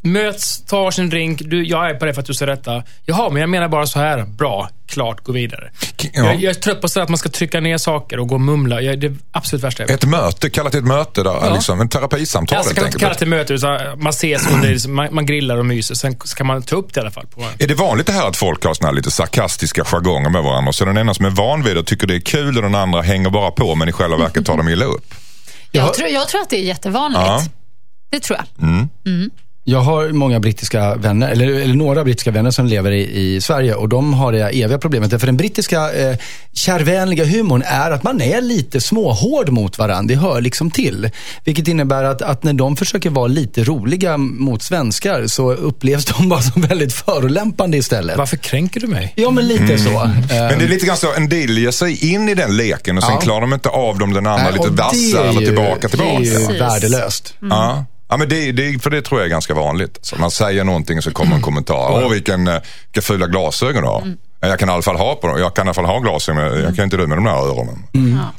[0.06, 1.42] möts, tar sin drink.
[1.46, 2.84] Du, jag är på det för att du säger detta.
[3.06, 4.24] Jaha, men jag menar bara så här.
[4.24, 5.72] Bra, klart, gå vidare.
[5.98, 6.10] Ja.
[6.14, 8.42] Jag, jag är trött på så att man ska trycka ner saker och gå och
[8.42, 8.82] mumla.
[8.82, 10.04] Jag, det är absolut värsta jag vet.
[10.04, 13.00] Ett möte, kalla till ett möte där, liksom, en terapisamtal Alltså, helt kan man inte
[13.00, 13.20] kalla enkelt.
[13.20, 15.96] till möte, utan man ses under, man, man grillar och myser.
[15.96, 17.26] Sen ska man ta upp det i alla fall.
[17.28, 20.44] På, Är det vanligt det här att folk har såna här lite sarkastiska jargonger med
[20.44, 20.74] varandra?
[20.74, 22.76] Så den ena som är van vid det och tycker det är kul och den
[22.76, 25.14] andra hänger bara på men i själva verket tar de illa upp?
[25.72, 27.22] Jag, tror, jag tror att det är jättevanligt.
[27.26, 27.42] Ja.
[28.10, 28.88] Det tror jag.
[29.68, 33.76] Jag har många brittiska vänner, eller, eller några brittiska vänner som lever i, i Sverige
[33.76, 35.10] och de har det eviga problemet.
[35.20, 36.18] För den brittiska eh,
[36.54, 40.16] kärvänliga humorn är att man är lite småhård mot varandra.
[40.16, 41.10] Det hör liksom till.
[41.44, 46.30] Vilket innebär att, att när de försöker vara lite roliga mot svenskar så upplevs de
[46.30, 48.18] bara som väldigt förolämpande istället.
[48.18, 49.14] Varför kränker du mig?
[49.16, 49.90] Ja, men lite så.
[49.90, 52.98] Eh, Men det är lite grann så, en del ger sig in i den leken
[52.98, 53.22] och sen Ja.
[53.22, 56.20] klarar de inte av dem den andra nej, lite vassare är eller ju- tillbaka tillbaka.
[56.20, 57.34] Det är ju värdelöst.
[57.42, 57.86] Ja.
[58.10, 59.98] Ja, men det, det, för det tror jag är ganska vanligt.
[60.02, 61.90] Så man säger någonting och så kommer en kommentar.
[62.04, 62.54] Åh, vilken, eh,
[62.94, 64.16] vilka fula glasögon du har.
[64.40, 65.40] Ja, Jag kan i alla fall ha på dem.
[65.40, 67.32] Jag kan i alla fall ha glasögon, men jag kan inte du med de där
[67.32, 67.84] öronen.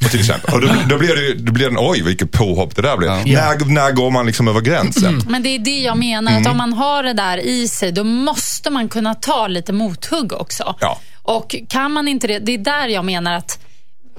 [0.05, 0.55] Och till exempel.
[0.55, 3.11] Och då, då blir det då blir det, oj vilket påhopp det där blev.
[3.11, 5.23] När, när går man liksom över gränsen?
[5.29, 8.05] Men det är det jag menar, att om man har det där i sig, då
[8.05, 10.75] måste man kunna ta lite mothugg också.
[10.81, 10.99] Ja.
[11.23, 13.59] Och kan man inte det, det är där jag menar att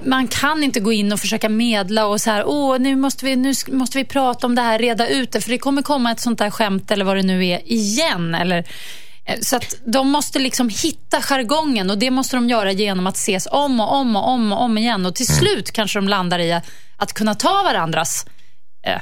[0.04, 3.36] man kan inte gå in och försöka medla och så här, åh, nu måste vi,
[3.36, 6.20] nu måste vi prata om det här, reda ut det, för det kommer komma ett
[6.20, 8.34] sånt där skämt eller vad det nu är igen.
[8.34, 8.58] Eller,
[9.24, 13.16] eh, så att de måste liksom hitta jargongen och det måste de göra genom att
[13.16, 15.06] ses om och om och om och om igen.
[15.06, 16.60] Och till slut kanske de landar i
[16.96, 18.26] att kunna ta varandras
[18.86, 19.00] eh,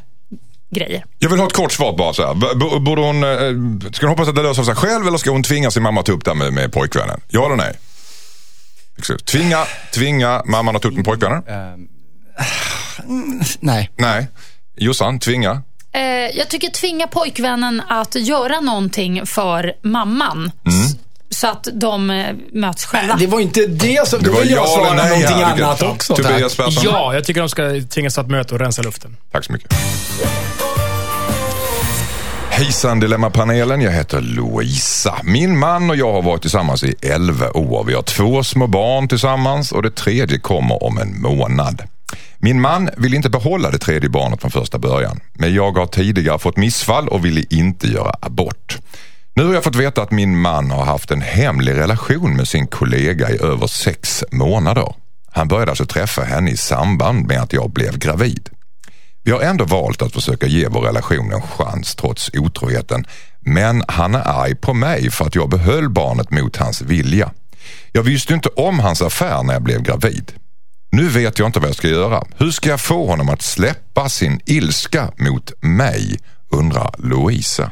[0.71, 1.05] grejer.
[1.19, 2.35] Jag vill ha ett kort svar bara så här.
[2.79, 5.71] Borde hon, eh, ska hon hoppas att det löser sig själv eller ska hon tvinga
[5.71, 7.21] sin mamma att ta upp det med, med pojkvännen?
[7.29, 7.77] Ja eller nej?
[9.25, 11.43] Tvinga, tvinga mamman att ta upp med pojkvännen?
[13.61, 13.91] Nej.
[13.97, 14.29] Nej.
[14.77, 15.63] Jossan, tvinga.
[15.93, 16.01] Eh,
[16.39, 20.51] jag tycker tvinga pojkvännen att göra någonting för mamman.
[20.67, 20.97] S-
[21.31, 23.17] Så att de eh, möts själva.
[23.17, 24.23] Det var inte det som...
[24.23, 26.15] Det var jag ja svara nej någonting här, annat också.
[26.17, 26.83] Tobias Persson.
[26.85, 29.17] Ja, jag tycker de ska tvingas ta ett möte och rensa luften.
[29.33, 29.75] Tack så mycket.
[32.51, 35.21] Hejsan Dilemmapanelen, jag heter Louisa.
[35.25, 37.85] Min man och jag har varit tillsammans i 11 år.
[37.85, 41.83] Vi har två små barn tillsammans och det tredje kommer om en månad.
[42.39, 45.21] Min man vill inte behålla det tredje barnet från första början.
[45.35, 48.79] Men jag har tidigare fått missfall och ville inte göra abort.
[49.35, 52.67] Nu har jag fått veta att min man har haft en hemlig relation med sin
[52.67, 54.95] kollega i över sex månader.
[55.31, 58.49] Han började alltså träffa henne i samband med att jag blev gravid.
[59.27, 63.07] Vi har ändå valt att försöka ge vår relation en chans trots otroheten.
[63.41, 67.31] Men han är arg på mig för att jag behöll barnet mot hans vilja.
[67.93, 70.33] Jag visste inte om hans affär när jag blev gravid.
[70.91, 72.25] Nu vet jag inte vad jag ska göra.
[72.37, 76.19] Hur ska jag få honom att släppa sin ilska mot mig?
[76.51, 77.71] Undrar Louisa.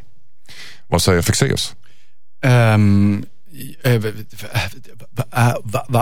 [0.89, 1.75] Vad säger Fexeus?
[2.47, 3.25] Um,
[3.83, 4.03] eh?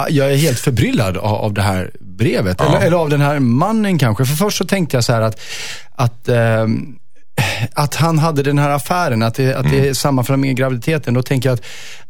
[0.08, 2.56] Jag är helt förbryllad av, det här brevet.
[2.58, 2.66] Ja.
[2.66, 4.24] Eller, eller av den här mannen kanske.
[4.24, 5.40] För först så tänkte jag så här att,
[5.90, 6.96] att, ehm,
[7.72, 11.14] att han hade den här affären, att det, att det är samma för med graviditeten.
[11.14, 11.64] Då tänker jag att,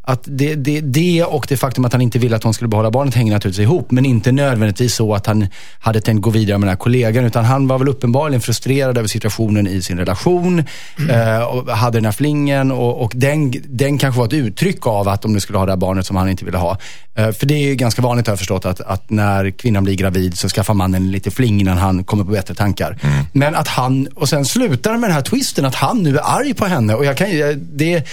[0.05, 2.91] att det, det, det och det faktum att han inte ville att hon skulle behålla
[2.91, 3.91] barnet hänger naturligtvis ihop.
[3.91, 5.47] Men inte nödvändigtvis så att han
[5.79, 7.25] hade tänkt gå vidare med den här kollegan.
[7.25, 10.65] Utan han var väl uppenbarligen frustrerad över situationen i sin relation.
[11.11, 15.09] Eh, och hade den här flingen och, och den, den kanske var ett uttryck av
[15.09, 16.79] att de nu skulle ha det här barnet som han inte ville ha.
[17.15, 19.95] Eh, för det är ju ganska vanligt har jag förstått att, att när kvinnan blir
[19.95, 22.99] gravid så skaffar mannen lite fling innan han kommer på bättre tankar.
[23.33, 26.55] Men att han, och sen slutar med den här twisten att han nu är arg
[26.55, 27.29] på henne och jag kan,
[27.73, 28.07] det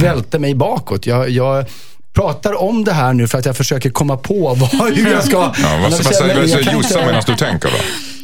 [0.00, 1.06] välter mig bakåt.
[1.06, 1.66] Jag, jag
[2.12, 5.36] pratar om det här nu för att jag försöker komma på vad, hur jag ska
[5.58, 7.76] Ja, vad, säger, Jossan medan du tänker då?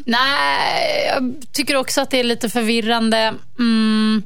[0.06, 3.34] Nej, jag tycker också att det är lite förvirrande.
[3.58, 4.22] Mm,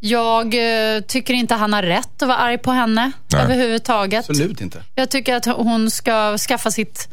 [0.00, 3.42] jag eh, tycker inte han har rätt att vara arg på henne Nej.
[3.42, 4.30] överhuvudtaget.
[4.30, 4.82] Absolut inte.
[4.94, 7.08] Jag tycker att hon ska skaffa sitt,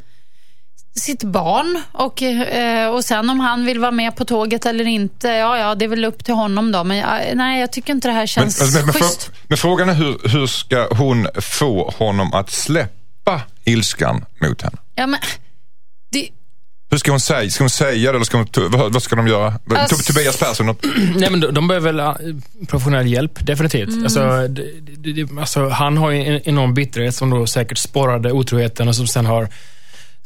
[0.99, 5.27] sitt barn och, eh, och sen om han vill vara med på tåget eller inte,
[5.27, 6.84] ja, ja, det är väl upp till honom då.
[6.84, 7.05] Men
[7.38, 9.29] nej, jag tycker inte det här Men, känns men, men, schysst.
[9.31, 14.77] frå- men frågan är hur, hur ska hon få honom att släppa ilskan mot henne?
[14.95, 15.19] Ja, men,
[16.12, 16.29] det,
[16.89, 17.49] Hur ska hon säga?
[17.49, 19.53] Ska hon säga det eller ska hon, vad, vad ska de göra?
[19.75, 20.65] Alltså- Tob- Tobias Persson,
[21.15, 22.17] Nej, men de, de behöver väl ah,
[22.67, 23.89] professionell hjälp, definitivt.
[23.89, 24.03] Mm.
[24.03, 28.88] Alltså, det, det, alltså, han har ju en enorm bitterhet som då säkert sporrade otroheten
[28.88, 29.49] och som sen har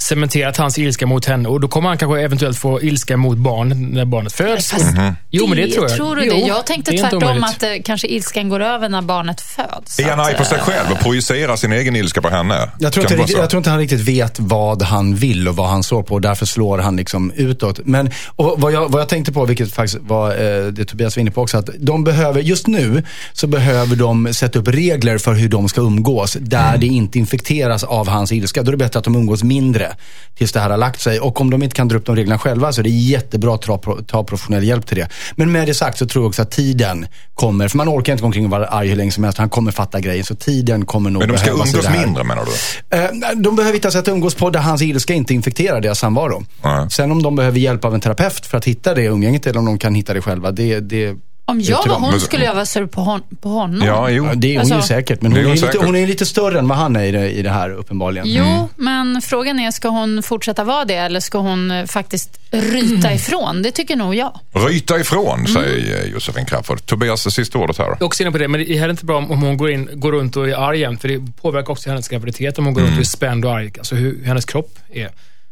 [0.01, 1.49] cementerat hans ilska mot henne.
[1.49, 4.71] Och Då kommer han kanske eventuellt få ilska mot barnet när barnet föds.
[4.71, 4.85] Fast
[5.31, 5.95] Jo, men det tror jag.
[5.95, 6.39] Tror du jo, det?
[6.39, 9.99] Jag tänkte det tvärtom att eh, kanske ilskan går över när barnet föds.
[9.99, 12.69] är han arg på sig eh, själv och projicerar sin egen ilska på henne?
[12.79, 15.83] Jag tror, inte, jag tror inte han riktigt vet vad han vill och vad han
[15.83, 17.79] står på och därför slår han liksom utåt.
[17.85, 21.21] Men och vad, jag, vad jag tänkte på, vilket faktiskt var eh, det Tobias var
[21.21, 25.33] inne på också, att de behöver, just nu så behöver de sätta upp regler för
[25.33, 28.63] hur de ska umgås där det inte infekteras av hans ilska.
[28.63, 29.88] Då är det bättre att de umgås mindre
[30.37, 31.19] tills det här har lagt sig.
[31.19, 33.61] Och om de inte kan dra upp de reglerna själva så är det jättebra att
[33.61, 35.07] ta, ta professionell hjälp till det.
[35.35, 38.21] Men med det sagt så tror jag också att tiden kommer, för man orkar inte
[38.21, 39.39] gå omkring och vara arg hur länge som helst.
[39.39, 42.97] Han kommer fatta grejen, så tiden kommer nog Men de ska umgås mindre menar du?
[42.97, 46.45] Eh, De behöver hitta sätt att umgås på där hans ilska inte infekterar deras samvaro.
[46.63, 46.91] Nej.
[46.91, 49.65] Sen om de behöver hjälp av en terapeut för att hitta det umgänget eller om
[49.65, 51.15] de kan hitta det själva, det, det,
[51.49, 53.87] Om jag var hon skulle jag vara sur på, hon, på honom.
[53.87, 54.29] Ja, jo.
[54.35, 55.85] Det är hon ju Alltså- säkert, men Det är hon är, hon lite, säkert.
[55.85, 58.27] hon är lite större än vad han är i det, i det här uppenbarligen.
[58.29, 58.67] Jo, Mm.
[58.75, 63.61] men frågan är, ska hon fortsätta vara det eller ska hon eh, faktiskt ryta ifrån?
[63.61, 64.39] Det tycker nog jag.
[64.53, 66.85] Ryta ifrån, säger eh, Josefin Crafoord.
[66.85, 67.85] Tobias, det sista ordet här.
[67.85, 69.71] Jag är också inne på det, men det är inte bra om om hon går,
[69.71, 72.73] in, går runt och är arg jämt, för det påverkar också hennes graviditet om hon
[72.73, 73.71] går runt och är spänd och arg.
[73.77, 75.09] Alltså hur hennes kropp är.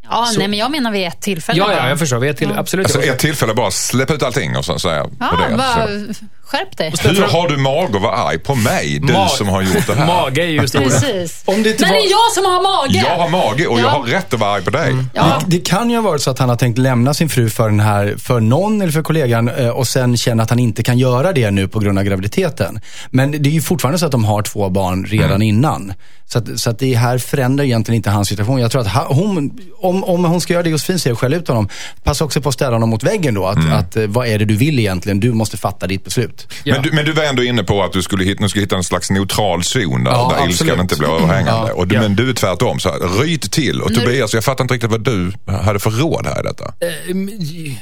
[0.09, 1.59] Ja, Så- nej, men jag menar vid ett tillfälle.
[1.59, 2.19] Ja, ja, jag förstår.
[2.19, 2.85] Vi är till, absolut.
[2.85, 5.57] Alltså ett tillfälle bara släpp ut allting och så säga på Ja, det.
[5.57, 6.13] bara Så.
[6.45, 6.93] skärp dig.
[7.03, 9.95] Hur har du mag att vara arg på mig, du Ma- som har gjort det
[9.95, 10.05] här?
[10.07, 10.83] Mage är ju stora.
[10.83, 11.41] Precis.
[11.45, 12.97] Om det inte Men var- det är jag som har mage!
[13.09, 13.89] Jag har mage och jag Ja.
[13.89, 14.95] har rätt att vara arg på dig.
[15.13, 15.23] Ja.
[15.47, 17.69] Det, det kan ju ha varit så att han har tänkt lämna sin fru för,
[17.69, 20.97] den här, för någon eller för kollegan eh, och sen känner att han inte kan
[20.97, 22.79] göra det nu på grund av graviditeten.
[23.09, 25.93] Men det är ju fortfarande så att de har två barn redan innan.
[26.29, 28.59] Så, att, så att det här förändrar egentligen inte hans situation.
[28.61, 31.47] Jag tror att ha- hon, om, om hon ska göra det Josefin säger, skälla ut
[31.47, 31.69] honom,
[32.03, 33.47] passa också på att ställa honom mot väggen då.
[33.47, 35.19] Att, att, eh, vad är det du vill egentligen?
[35.19, 36.47] Du måste fatta ditt beslut.
[36.63, 36.73] Ja.
[36.73, 38.75] Men, du, men du var ändå inne på att du skulle hitta, nu ska hitta
[38.75, 41.69] en slags neutral zon där, Ja, där ilskan inte blir överhängande.
[41.69, 41.73] Ja.
[41.73, 42.01] Och du, Ja.
[42.01, 43.81] Men du är tvärtom, så här, ryt till.
[43.81, 46.65] Och Tobias, jag fattar inte riktigt vad du hade för råd här i detta.
[46.65, 47.15] Eh,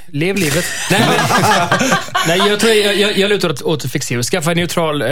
[0.08, 0.66] Lev livet.
[0.92, 1.90] Nej, men,
[2.28, 4.24] nej jag, tror jag, jag, jag lutar åt, åt fixera.
[4.24, 5.08] Skaffa en neutral, eh,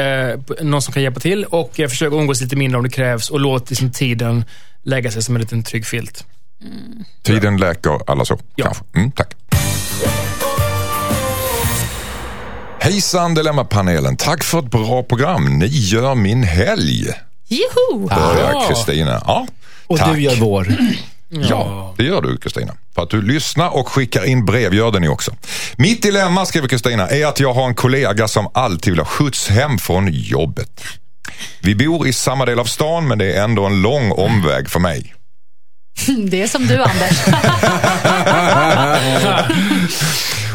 [0.61, 3.39] någon som kan hjälpa till och eh, försök umgås lite mindre om det krävs och
[3.39, 4.45] låt liksom, tiden
[4.83, 6.25] lägga sig som en liten trygg filt.
[7.23, 8.65] Tiden läker alla så, Ja.
[8.65, 8.84] kanske.
[8.95, 9.34] Mm, tack.
[12.80, 15.60] Hejsan Dilemmapanelen, tack för ett bra program.
[15.60, 17.08] Ni gör min helg.
[17.47, 18.08] Joho!
[18.08, 18.67] Börjar.
[18.67, 19.21] Kristina.
[19.26, 19.47] Ja,
[19.88, 20.13] Och tack.
[20.15, 20.67] du gör vår.
[21.30, 22.73] Ja, det gör du Kristina.
[22.95, 25.32] För att du lyssnar och skickar in brev gör det ni också.
[25.76, 29.49] Mitt dilemma, skriver Kristina, är att jag har en kollega som alltid vill ha skjuts
[29.49, 30.82] hem från jobbet.
[31.62, 34.80] Vi bor i samma del av stan men det är ändå en lång omväg för
[34.80, 35.12] mig.
[36.29, 37.23] Det är som du, Anders.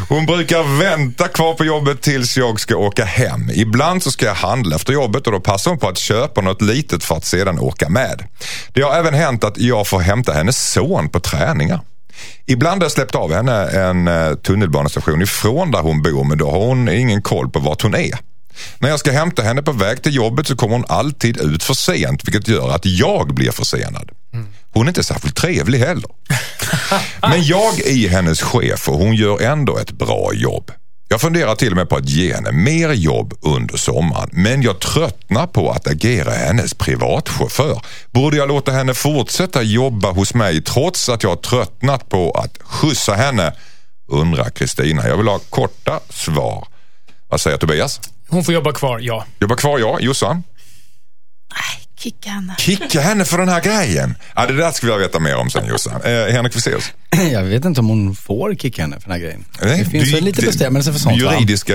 [0.09, 3.49] Hon brukar vänta kvar på jobbet tills jag ska åka hem.
[3.53, 6.61] Ibland så ska jag handla efter jobbet och då passar hon på att köpa något
[6.61, 8.23] litet för att sedan åka med.
[8.73, 11.79] Det har även hänt att jag får hämta hennes son på träningar.
[12.45, 16.51] Ibland har jag släppt av henne en eh, tunnelbanestation ifrån där hon bor men då
[16.51, 18.17] har hon ingen koll på vart hon är.
[18.79, 21.73] När jag ska hämta henne på väg till jobbet så kommer hon alltid ut för
[21.73, 24.11] sent vilket gör att jag blir försenad.
[24.73, 26.11] Hon är inte särskilt trevlig heller.
[27.21, 30.71] Men jag är hennes chef och hon gör ändå ett bra jobb.
[31.11, 34.79] Jag funderar till och med på att ge henne mer jobb under sommaren men jag
[34.79, 37.81] tröttnar på att agera hennes privatchaufför.
[38.11, 42.57] Borde jag låta henne fortsätta jobba hos mig trots att jag har tröttnat på att
[42.63, 43.53] skjutsa henne?
[44.07, 45.07] Undrar Kristina.
[45.07, 46.67] Jag vill ha korta svar.
[47.29, 48.01] Vad säger Tobias?
[48.29, 49.25] Hon får jobba kvar, ja.
[49.39, 50.01] Jobba kvar jag.
[50.01, 50.43] Jossan?
[51.99, 52.55] Kicka henne.
[52.57, 54.15] Kicka henne för den här grejen.
[54.35, 56.01] Ja, det där skulle jag veta mer om sen Jossan.
[56.01, 56.83] Eh, Henrik Fexeus?
[57.31, 59.45] Jag vet inte om hon får kicka henne för den här grejen.
[59.61, 61.33] Nej, det finns väl lite bestämmelser för sånt va?
[61.33, 61.73] Juridiska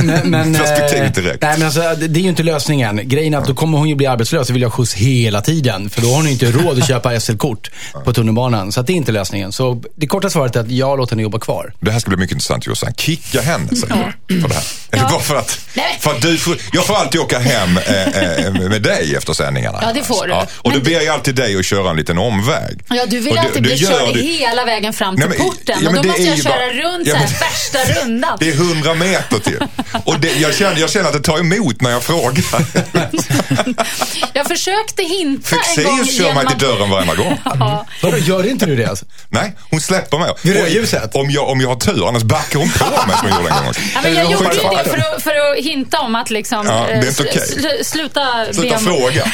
[0.00, 1.42] Men, men, eh, direkt.
[1.42, 3.08] Nej, men alltså, det det är ju inte lösningen.
[3.08, 5.90] Grejen är att då kommer hon ju bli arbetslös och vill ha skjuts hela tiden.
[5.90, 7.70] För då har hon ju inte råd att köpa SL-kort
[8.04, 8.72] på tunnelbanan.
[8.72, 9.52] Så att det är inte lösningen.
[9.52, 11.72] Så det korta svaret är att jag låter henne jobba kvar.
[11.80, 12.94] Det här ska bli mycket intressant Jossan.
[12.94, 14.64] Kicka henne säger du för det här.
[14.92, 15.08] Är det Ja.
[15.10, 15.58] bara för att,
[16.00, 19.78] för att du får, jag får alltid åka hem eh, eh, med dig efter sändningarna.
[19.82, 20.32] Ja, det får du.
[20.34, 22.80] och då Men- ber jag alltid dig att köra en liten omväg.
[22.88, 25.78] Ja, du vill Och alltid bli körd i hela vägen fram till Nej, men- porten.
[25.82, 27.82] ja, och men då det måste är jag köra bara- runt Ja, så här, men-
[27.84, 28.36] värsta rundan.
[28.40, 29.58] Det är hundra meter till.
[30.04, 32.44] Och det, jag, känner, jag känner att det tar emot när jag frågar.
[34.32, 37.38] Jag försökte hinta en gång Fexeus kör mig till dörren varenda gång.
[37.44, 37.86] Ja.
[38.02, 39.04] Vadå, gör inte du det alltså?
[39.28, 40.32] Nej, hon släpper mig.
[40.42, 41.14] Vid rödljuset?
[41.14, 43.64] Om jag, om jag har tur, annars backar hon på mig som hon gjorde en
[43.64, 43.74] gång.
[43.94, 44.92] Ja, men jag gjorde det fart.
[44.92, 47.42] för att, för att hinta om att liksom, Ja, det är eh, inte okej.
[47.42, 49.24] sl- sluta, Sluta om- fråga.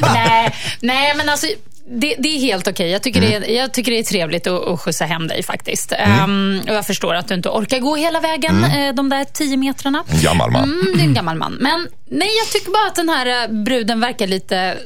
[0.14, 1.46] nej, nej, men alltså
[1.88, 2.90] det, det är helt okej.
[2.90, 3.40] Jag, tycker Mm.
[3.42, 5.92] det är- jag tycker det är trevligt att, att skjutsa hem dig faktiskt.
[5.92, 8.88] Ehm, och jag förstår att du inte orkar gå hela vägen, Mm.
[8.88, 10.04] eh, de där tio metrarna.
[10.08, 10.64] En gammal man.
[10.64, 11.52] Mm, det är en gammal man.
[11.60, 14.78] Men nej, jag tycker bara att den här eh, bruden verkar lite,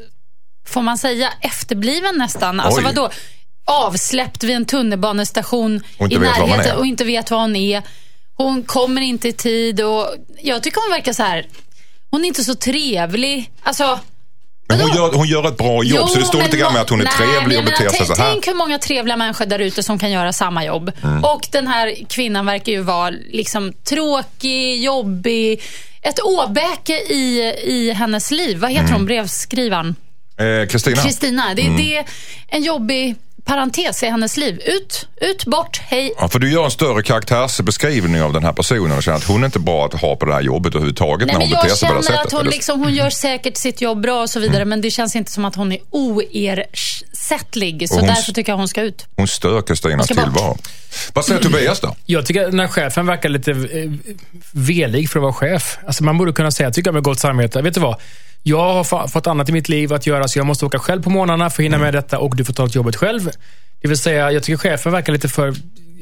[0.68, 2.60] får man säga, efterbliven nästan.
[2.60, 3.10] Alltså vadå?
[3.68, 6.76] Avsläppt vid en tunnelbanestation i närheten är.
[6.76, 7.82] och inte vet var hon är.
[8.36, 11.46] Hon kommer inte i tid och jag tycker hon verkar så här.
[12.10, 13.50] Hon är inte så trevlig.
[13.62, 13.98] Alltså,
[14.68, 16.82] Men hon gör, hon gör ett bra jobb, Jo, så det står lite grann med
[16.82, 18.32] att hon är nej, trevlig och beter sig så här.
[18.32, 20.92] Tänk hur många trevliga människor där ute som kan göra samma jobb.
[21.02, 21.24] Mm.
[21.24, 25.62] Och den här kvinnan verkar ju vara liksom tråkig, jobbig.
[26.02, 28.58] Ett åbäke i, i hennes liv.
[28.58, 28.94] Vad heter Mm.
[28.94, 29.94] hon, brevskrivaren?
[30.38, 31.02] Eh, Kristina?
[31.02, 31.54] Kristina.
[31.54, 31.76] Det, Mm.
[31.76, 32.04] det är
[32.48, 33.14] en jobbig
[33.46, 34.60] parentes i hennes liv.
[34.66, 36.12] Ut, ut, bort, hej.
[36.18, 39.42] Ja, för du gör en större karaktärsbeskrivning av den här personen och känner att hon
[39.42, 41.78] är inte bra att ha på det här jobbet överhuvudtaget Nej, när hon beter jag
[41.78, 42.32] sig på det här känner sättet.
[42.34, 45.16] att hon, liksom, hon gör säkert sitt jobb bra och så vidare, men det känns
[45.16, 47.88] inte som att hon är oersättlig.
[47.88, 49.06] Så hon- därför tycker jag hon ska ut.
[49.16, 50.58] Hon stör Kristinas tillvaro.
[51.12, 51.96] Vad säger Tobias då?
[52.06, 53.56] Jag tycker att den här chefen verkar lite eh,
[54.52, 55.78] velig för att vara chef.
[55.86, 57.96] Alltså man borde kunna säga, tycker jag med gott samvete, vet du vad?
[58.48, 61.10] Jag har fått annat i mitt liv att göra, så jag måste åka själv på
[61.10, 63.30] morgnarna för att hinna med detta och du får ta jobbet själv.
[63.82, 65.54] Det vill säga, jag tycker chefen verkar lite för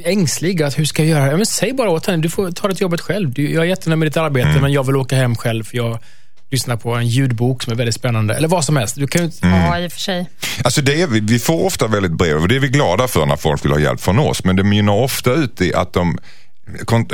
[0.04, 0.62] ängslig.
[0.62, 1.30] Att hur ska jag göra?
[1.30, 3.32] Ja, men säg bara åt henne, du får ta det jobbet själv.
[3.32, 5.98] Du, jag är jättenöjd med ditt arbete, men jag vill åka hem själv för jag
[6.50, 8.34] lyssnar på en ljudbok som är väldigt spännande.
[8.34, 8.96] Eller vad som helst.
[8.96, 9.46] Du kan ju inte...
[9.46, 10.30] Ja, i och för sig.
[10.64, 13.36] Alltså det är, vi, får ofta väldigt brev och det är vi glada för när
[13.36, 14.44] folk vill ha hjälp från oss.
[14.44, 16.18] Men det mynnar ofta ut i att de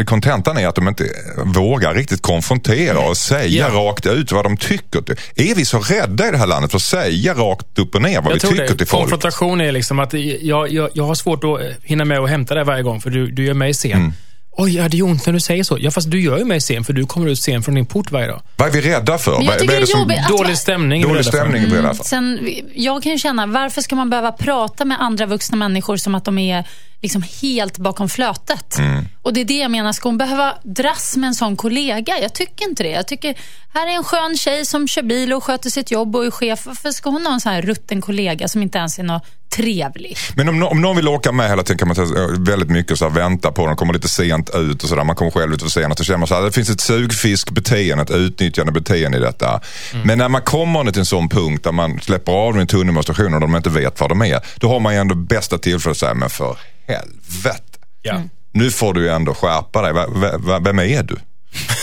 [0.04, 1.04] Kontentan är att de inte
[1.44, 3.68] vågar riktigt konfrontera och säga Ja.
[3.68, 5.02] rakt ut vad de tycker.
[5.36, 8.16] Är vi så rädda i det här landet för att säga rakt upp och ner
[8.20, 8.76] vad vi Jag tror tycker det.
[8.76, 9.00] till folk?
[9.02, 12.64] Konfrontation är liksom att jag, jag, jag har svårt att hinna med och hämta dig
[12.64, 13.92] varje gång för du, du gör mig sen.
[13.92, 14.12] Mm.
[14.52, 15.76] Oj, ja, det gör ont när du säger så.
[15.80, 18.10] Ja, fast du gör ju mig sen för du kommer ut sen från din port
[18.10, 18.42] varje dag.
[18.56, 19.36] Vad är vi rädda för?
[19.38, 21.02] Men jag tycker vad är det som- att- Dålig stämning.
[21.02, 21.94] vi Dålig stämning vi för.
[22.04, 26.14] Sen, jag kan ju känna, varför ska man behöva prata med andra vuxna människor som
[26.14, 26.64] att de är
[27.02, 28.78] liksom helt bakom flötet?
[28.78, 29.04] Mm.
[29.22, 32.18] Och det är det jag menar, ska hon behöva dras med en sån kollega?
[32.22, 32.90] Jag tycker inte det.
[32.90, 33.38] Jag tycker,
[33.74, 36.66] här är en skön tjej som kör bil och sköter sitt jobb och är chef.
[36.66, 39.22] Varför ska hon ha en sån här rutten kollega som inte ens är något
[39.56, 40.16] trevlig?
[40.34, 42.98] Men om, om någon vill åka med hela tiden kan man säga eh, väldigt mycket
[42.98, 45.04] så här, vänta på den, kommer lite sent ut och sådär.
[45.04, 45.98] Man kommer själv ut för sent.
[45.98, 49.60] Så känner man så här, det finns ett sugfiskbeteende, ett utnyttjande beteende i detta.
[50.04, 53.34] Men när man kommer till en sån punkt där man släpper av dem i tunnelbanestationen
[53.34, 54.40] och de inte vet var de är.
[54.56, 56.56] Då har man ju ändå bästa tillfället att säga, men för
[56.90, 57.78] helvete.
[58.02, 58.22] Ja.
[58.52, 59.92] Nu får du ju ändå skärpa dig.
[59.92, 61.16] V- vem är du?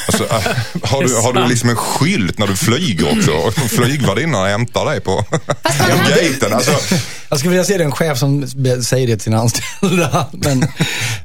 [0.08, 3.32] Alltså, äh, har, du, har du liksom en skylt när du flyger också?
[3.32, 5.26] Och Flygvärdinnan hämtar dig på,
[6.10, 6.54] gaten.
[6.54, 6.96] Alltså,
[7.30, 8.48] Jag skulle vilja se den chef som
[8.84, 10.28] säger det till sina anställda.
[10.32, 10.68] Men,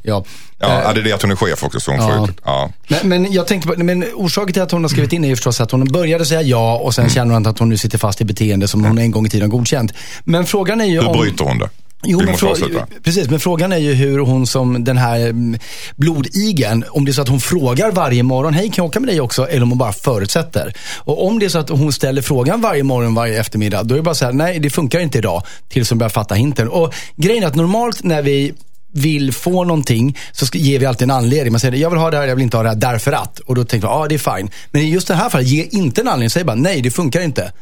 [0.03, 0.25] ja.
[0.59, 1.81] Ja, Eh, är det det att hon är chef också?
[1.81, 2.25] Så hon får Ja.
[2.29, 2.37] ut.
[2.45, 2.71] Ja.
[2.89, 5.37] Men, men jag tänkte på, men orsaken till att hon har skrivit in är ju
[5.37, 6.93] förstås att hon började säga ja och Mm.
[6.93, 9.29] sen känner hon att hon nu sitter fast i beteende som hon en gång i
[9.31, 9.93] tiden har godkänt.
[10.25, 11.19] Men frågan är ju Hur om...
[11.19, 11.69] bryter hon det?
[12.07, 12.87] Jo, men måste frå- avsluta.
[13.03, 15.61] precis, men frågan är ju hur hon som den här mm,
[15.97, 19.09] blodigen, om det är så att hon frågar varje morgon, hej kan jag åka med
[19.09, 19.49] dig också?
[19.49, 20.75] Eller om hon bara förutsätter.
[20.99, 23.97] Och om det är så att hon ställer frågan varje morgon, varje eftermiddag, då är
[23.97, 25.43] det bara så här, nej det funkar inte idag.
[25.69, 26.69] Tills hon börjar fatta hinten.
[26.69, 28.53] Och grejen är att normalt när vi
[28.95, 31.53] vill få någonting så ger vi alltid en anledning.
[31.53, 33.39] Man säger jag vill ha det här, jag vill inte ha det här därför att.
[33.39, 34.51] Och då tänker man, ja det är fine.
[34.71, 36.31] Men i just det här fallet, ge inte en anledning.
[36.31, 37.53] Säg bara, nej det funkar inte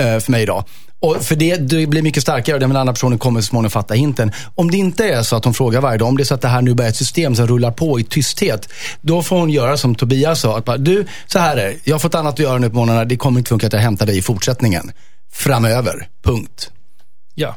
[0.00, 0.64] eh, för mig idag.
[1.00, 3.94] Och för det, det blir mycket starkare och den andra personen kommer så småningom fatta
[3.94, 4.32] hinten.
[4.54, 6.40] Om det inte är så att hon frågar varje dag, om det är så att
[6.40, 8.68] det här nu bara är ett system som rullar på i tysthet.
[9.00, 11.76] Då får hon göra som Tobias sa, att bara, du, så här är det.
[11.84, 13.80] Jag har fått annat att göra nu på morgnarna, det kommer inte funka att jag
[13.80, 14.92] hämtar dig i fortsättningen.
[15.32, 16.70] Framöver, punkt.
[17.34, 17.54] Ja.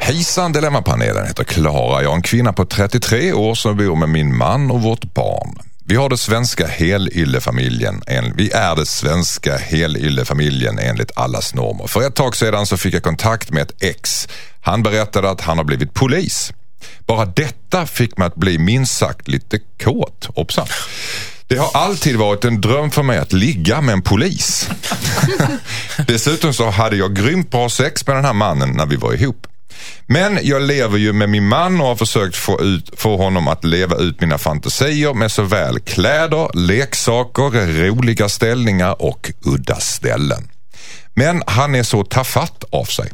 [0.00, 2.02] Hejsan Dilemmapanelen heter Klara.
[2.02, 5.58] Jag är en kvinna på 33 år som bor med min man och vårt barn.
[5.86, 8.02] Vi har det svenska helyllefamiljen.
[8.06, 11.86] en- Vi är det svenska helyllefamiljen enligt allas normer.
[11.86, 14.28] För ett tag sedan så fick jag kontakt med ett ex.
[14.60, 16.52] Han berättade att han har blivit polis.
[17.06, 20.28] Bara detta fick mig att bli minst sagt lite kåt.
[20.36, 20.66] Hoppsan.
[21.46, 24.68] Det har alltid varit en dröm för mig att ligga med en polis.
[26.06, 29.46] Dessutom så hade jag grymt bra sex med den här mannen när vi var ihop.
[30.06, 33.64] Men jag lever ju med min man och har försökt få, ut, få honom att
[33.64, 40.48] leva ut mina fantasier med såväl kläder, leksaker, roliga ställningar och udda ställen.
[41.14, 43.10] Men han är så tafatt av sig.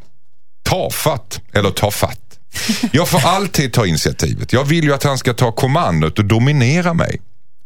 [0.62, 2.20] tafatt eller tafatt.
[2.92, 4.53] Jag får alltid ta initiativet.
[4.53, 7.20] Jag vill ju att han ska ta kommandot och dominera mig.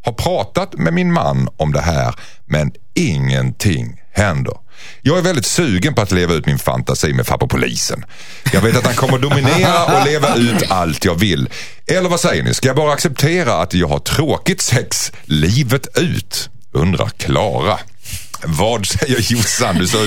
[0.05, 2.15] Har pratat med min man om det här
[2.47, 4.55] men ingenting händer.
[5.03, 8.05] Jag är väldigt sugen på att leva ut min fantasi med farbror polisen.
[8.53, 11.49] Jag vet att han kommer dominera och leva ut allt jag vill.
[11.87, 12.55] Eller vad säger ni?
[12.55, 16.51] Ska jag bara acceptera att jag har tråkigt sex livet ut?
[16.73, 17.79] Undrar Klara.
[18.45, 19.79] Vad säger Jossan?
[19.79, 20.07] Du så...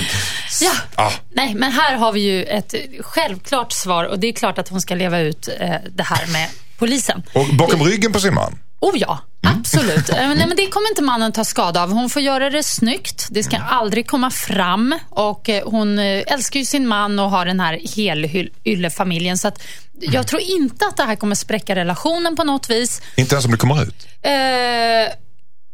[0.61, 0.71] Ja.
[0.95, 1.11] Ah.
[1.33, 4.81] Nej, men här har vi ju ett självklart svar och det är klart att hon
[4.81, 7.23] ska leva ut eh, det här med polisen.
[7.33, 8.59] Och bakom ryggen på sin man?
[8.79, 10.09] Oh ja, absolut.
[10.09, 11.91] Eh, Nej, men det kommer inte mannen ta skada av.
[11.91, 13.27] Hon får göra det snyggt.
[13.31, 14.99] Det ska aldrig komma fram.
[15.09, 19.37] Och eh, Hon eh, älskar ju sin man och har den här helyllefamiljen.
[19.37, 19.63] Så att
[19.99, 23.01] jag tror inte att det här kommer spräcka relationen på något vis.
[23.15, 24.07] Inte ens om det kommer ut?
[24.21, 25.13] Eh,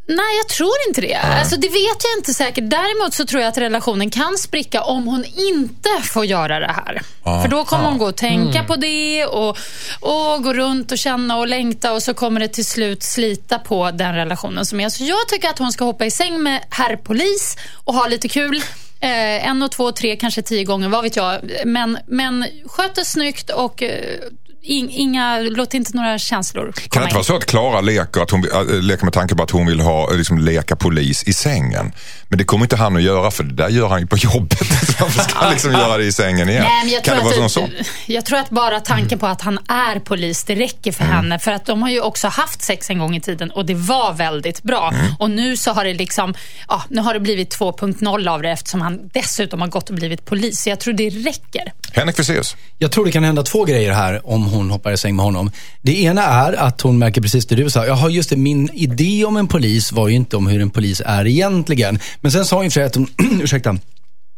[0.05, 1.15] nej, jag tror inte det.
[1.15, 2.63] Alltså, det vet jag inte säkert.
[2.69, 7.01] Däremot så tror jag att relationen kan spricka om hon inte får göra det här.
[7.41, 9.57] För då kommer hon gå och tänka på det och,
[9.99, 13.91] och gå runt och känna och längta och så kommer det till slut slita på
[13.91, 14.89] den relationen som är.
[14.89, 18.29] Så jag tycker att hon ska hoppa i säng med herr polis och ha lite
[18.29, 18.61] kul.
[18.99, 21.39] Eh, en och två, tre, kanske tio gånger, vad vet jag.
[21.65, 24.19] Men, men sköt det snyggt och eh,
[24.63, 28.31] inga, låt inte några känslor komma Kan det inte vara så att Klara leker, att
[28.31, 31.91] hon, äh, leker med tanke på att hon vill ha, liksom, leka polis i sängen?
[32.33, 34.59] Men det kommer inte han att göra för det där gör han ju på jobbet.
[34.99, 36.63] Varför ska han liksom göra det i sängen igen?
[36.83, 37.69] Nej, kan tror det vara att, så?
[38.05, 41.15] jag tror att bara tanken på att han är polis, det räcker för Mm.
[41.15, 41.39] henne.
[41.39, 44.13] För att de har ju också haft sex en gång i tiden och det var
[44.13, 44.91] väldigt bra.
[44.93, 45.05] Mm.
[45.19, 46.33] Och nu så har det liksom,
[46.67, 50.25] ja, nu har det blivit 2.0 av det eftersom han dessutom har gått och blivit
[50.25, 50.61] polis.
[50.61, 51.73] Så jag tror det räcker.
[51.93, 52.55] Henrik Fexeus.
[52.77, 55.51] Jag tror det kan hända två grejer här om hon hoppar i säng med honom.
[55.81, 57.85] Det ena är att hon märker precis det du sa.
[57.85, 61.01] Jaha, just det, min idé om en polis var ju inte om hur en polis
[61.05, 61.99] är egentligen.
[62.23, 63.07] Men sen sa hon ju att hon,
[63.41, 63.77] ursäkta,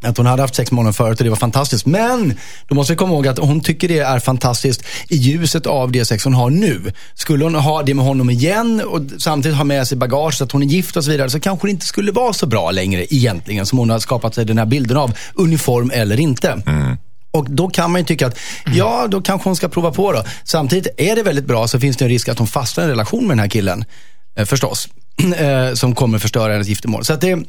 [0.03, 1.85] att hon hade haft sex honom förut och det var fantastiskt.
[1.85, 2.33] Men
[2.67, 6.05] då måste vi komma ihåg att hon tycker det är fantastiskt i ljuset av det
[6.05, 6.91] sex hon har nu.
[7.13, 10.51] Skulle hon ha det med honom igen och samtidigt ha med sig bagage så att
[10.51, 13.13] hon är gift och så vidare så kanske det inte skulle vara så bra längre
[13.13, 16.61] egentligen som hon har skapat sig den här bilden av uniform eller inte.
[17.31, 18.39] Och då kan man ju tycka att,
[18.75, 20.23] ja, då kanske hon ska prova på då.
[20.43, 22.89] Samtidigt är det väldigt bra så finns det en risk att hon fastnar i en
[22.89, 23.85] relation med den här killen.
[24.35, 24.89] Eh, förstås.
[25.37, 27.05] Eh, som kommer förstöra hennes giftermål.
[27.05, 27.43] Så att det,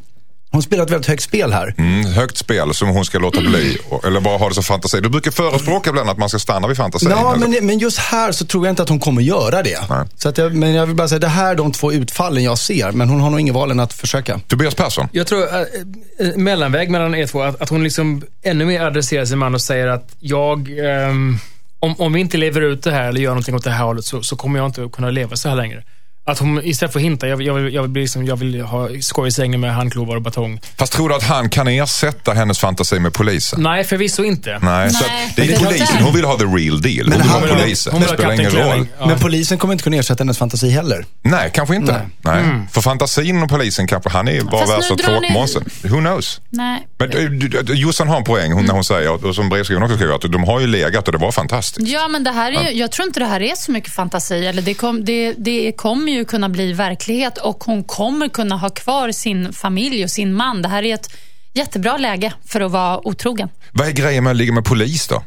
[0.51, 1.75] hon spelar ett väldigt högt spel här.
[1.79, 3.79] Mm, högt spel som hon ska låta bli.
[4.05, 5.01] Eller bara ha det som fantasi.
[5.01, 7.11] Du brukar förespråka ibland att man ska stanna vid fantasin.
[7.11, 9.79] Ja, men, men just här så tror jag inte att hon kommer göra det.
[9.91, 10.07] Nej.
[10.17, 12.59] Så att jag, men jag vill bara säga, det här är de två utfallen jag
[12.59, 12.93] ser.
[12.93, 14.41] Men hon har nog ingen val än att försöka.
[14.47, 15.09] Tobias Persson.
[15.13, 19.39] Jag tror äh, mellanväg mellan er två, att, att hon liksom ännu mer adresserar sin
[19.39, 21.39] man och säger att jag, ehm,
[21.81, 24.05] om, om vi inte lever ut det här eller gör någonting åt det här hållet
[24.05, 25.83] så, så kommer jag inte att kunna leva så här längre.
[26.29, 28.61] Att hon istället för att hinta, jag, vill- jag, vill, jag, vill liksom, jag vill
[28.61, 30.61] ha skoj i sängen med handklovar och batong.
[30.79, 33.63] Fast tror du att han kan ersätta hennes fantasi med polisen?
[33.63, 34.59] Nej, förvisso inte.
[34.63, 36.03] Nej, så att Nej, det är det polisen.
[36.03, 37.09] Hon vill ha the real deal.
[37.09, 37.93] Hon vill ha han vill ha- polisen.
[37.93, 38.87] hon Det vill ha spelar ingen roll.
[38.99, 39.07] Ja.
[39.07, 41.05] Men polisen kommer inte kunna ersätta hennes fantasi heller.
[41.23, 41.93] Nej, kanske inte.
[42.23, 42.43] Nej.
[42.43, 42.61] Nej.
[42.73, 45.65] För fantasin och polisen kanske, han är bara värsta ni- tråkmånsen.
[45.83, 46.41] Who knows?
[46.51, 46.87] Nej.
[46.99, 50.15] Men eh, Jossan har en poäng hon, när hon säger, och som brevskrivaren också skriver,
[50.15, 51.89] att de har ju legat och det var fantastiskt.
[51.89, 54.47] Ja, men det här är ju, jag tror inte det här är så mycket fantasi.
[54.47, 58.69] Eller det, kom, det, det kommer ju kunna bli verklighet och hon kommer kunna ha
[58.71, 60.63] kvar sin familj och sin man.
[60.63, 61.11] Det här är ett
[61.55, 63.49] jättebra läge för att vara otrogen.
[63.73, 65.23] Vad är grejen med att ligga med polis då?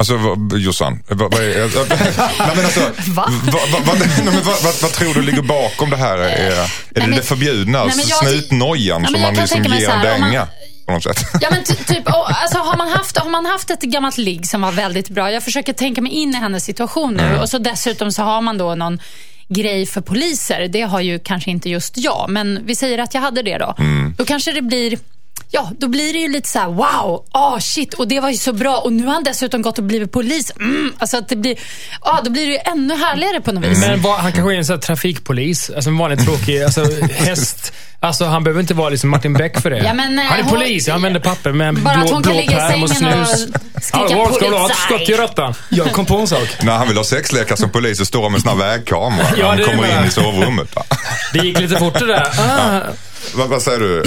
[0.00, 1.88] Alltså vad- Jossan, vad, vad, är,
[2.46, 3.30] nej, men alltså, Va?
[3.52, 6.18] vad, vad, vad, nej, men vad, vad, vad tror du ligger bakom det här?
[6.18, 9.90] Är, är det men- det förbjudna, nej, men jag- snutnojan Ja, som man liksom ger
[9.90, 10.46] en dänga?
[11.40, 14.46] Ja, men ty- typ, och, alltså, har, man haft, har man haft ett gammalt ligg
[14.46, 17.40] som var väldigt bra, jag försöker tänka mig in i hennes situation nu Mm.
[17.40, 18.98] och så dessutom så har man då någon
[19.48, 20.68] grej för poliser.
[20.68, 23.74] Det har ju kanske inte just jag, men vi säger att jag hade det då.
[23.78, 24.14] Mm.
[24.18, 24.98] Då kanske det blir
[25.50, 28.36] Ja, då blir det ju lite så här: wow, ah shit, och det var ju
[28.36, 30.52] så bra och nu har han dessutom gått och blivit polis.
[30.60, 31.56] Mm, alltså att det blir,
[32.00, 33.78] ah, då blir det ju ännu härligare på något vis.
[33.80, 37.72] Men vad, han kanske är en sån här trafikpolis, alltså en vanlig tråkig alltså, häst.
[38.00, 39.78] Alltså han behöver inte vara liksom Martin Beck för det.
[39.78, 42.14] Ja, men, eh, han är hon- polis, han vänder papper med en Bara att blå,
[42.14, 43.48] hon kan blå ligga i pärm och sängen och snus.
[43.82, 44.62] skrika vad ska du ha?
[44.68, 45.54] "Polizei!" Skott i råttan.
[45.68, 46.48] Jag kom på en sak.
[46.62, 49.66] När han vill ha sexlekar som polis så står han med såna vägkamera Ja, när
[49.66, 50.76] han kommer in i sovrummet.
[50.76, 50.82] Va?
[51.32, 52.28] Det gick lite fort det där.
[52.38, 52.80] Ah.
[53.34, 54.02] Vad, vad säger du?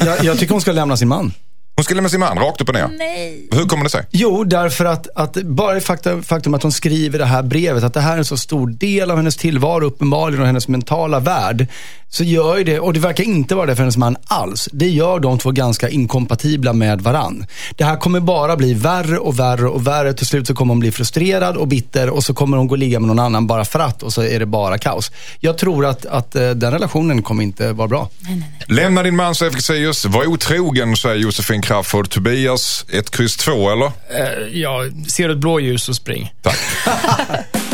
[0.00, 1.32] Jag, jag tycker hon ska lämna sin man.
[1.76, 2.88] Hon ska lämna sin man rakt upp och ner.
[2.98, 3.48] Nej.
[3.52, 4.06] Hur kommer det sig?
[4.10, 7.94] Jo, därför att, att bara det faktum, faktum att hon skriver det här brevet, att
[7.94, 11.66] det här är en så stor del av hennes tillvaro uppenbarligen och hennes mentala värld.
[12.08, 14.68] Så gör ju det, och det verkar inte vara det för hennes man alls.
[14.72, 17.46] Det gör de två ganska inkompatibla med varann.
[17.76, 20.12] Det här kommer bara bli värre och värre och värre.
[20.12, 22.78] Till slut så kommer hon bli frustrerad och bitter och så kommer hon gå och
[22.78, 25.10] ligga med någon annan bara för att och så är det bara kaos.
[25.40, 28.10] Jag tror att, att eh, den relationen kommer inte vara bra.
[28.66, 30.04] Lämna din man, säger Fexeus.
[30.04, 32.10] Var otrogen, säger Josefin Crafoord.
[32.10, 33.86] Tobias, ett kryss två eller?
[33.86, 36.32] Eh, ja, ser du ett blåljus och spring.
[36.42, 36.58] Tack.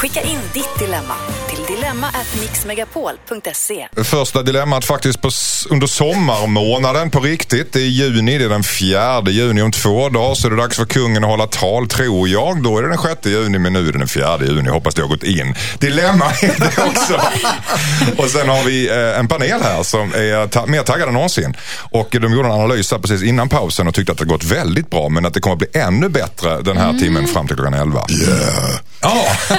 [0.00, 1.14] Skicka in ditt dilemma
[1.48, 3.88] till dilemma@mixmegapol.se.
[4.04, 5.30] Första dilemmat faktiskt på,
[5.70, 7.72] under sommarmånaden på riktigt.
[7.72, 9.62] Det är juni, det är den fjärde juni.
[9.62, 12.62] Om två dagar så är det dags för kungen att hålla tal, tror jag.
[12.62, 14.70] Då är det den sjätte juni, men nu är det den fjärde juni.
[14.70, 15.54] Hoppas det har gått in.
[15.78, 17.20] Dilemma är det också.
[18.22, 21.56] och sen har vi eh, en panel här som är ta- mer taggad än någonsin.
[21.90, 24.90] Och de gjorde en analys här precis innan pausen och tyckte att det gått väldigt
[24.90, 27.74] bra, men att det kommer att bli ännu bättre den här timmen fram till klockan
[27.74, 28.06] 11.
[28.10, 28.80] Yeah.
[29.02, 29.26] Ja,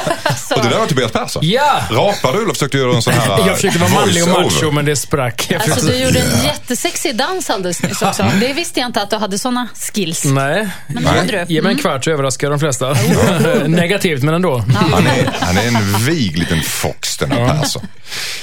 [0.55, 1.41] och det där var Tobias Persson.
[1.45, 1.81] Ja!
[1.91, 4.71] Rapade du eller försökte du göra en sån här Jag försökte vara manlig och macho,
[4.71, 5.47] men det sprack.
[5.49, 8.25] Jag Alltså, försökte- du gjorde en jättesexig dans alldeles nyss också.
[8.39, 10.23] Det visste jag inte att du hade såna skills.
[10.25, 10.69] Nej.
[10.87, 11.53] Men det gjorde du.
[11.53, 12.95] Ge mig en kvart så överraskar jag de flesta.
[13.67, 14.57] Negativt, men ändå.
[14.75, 17.81] Han är, han är en vig liten fox den här Persson.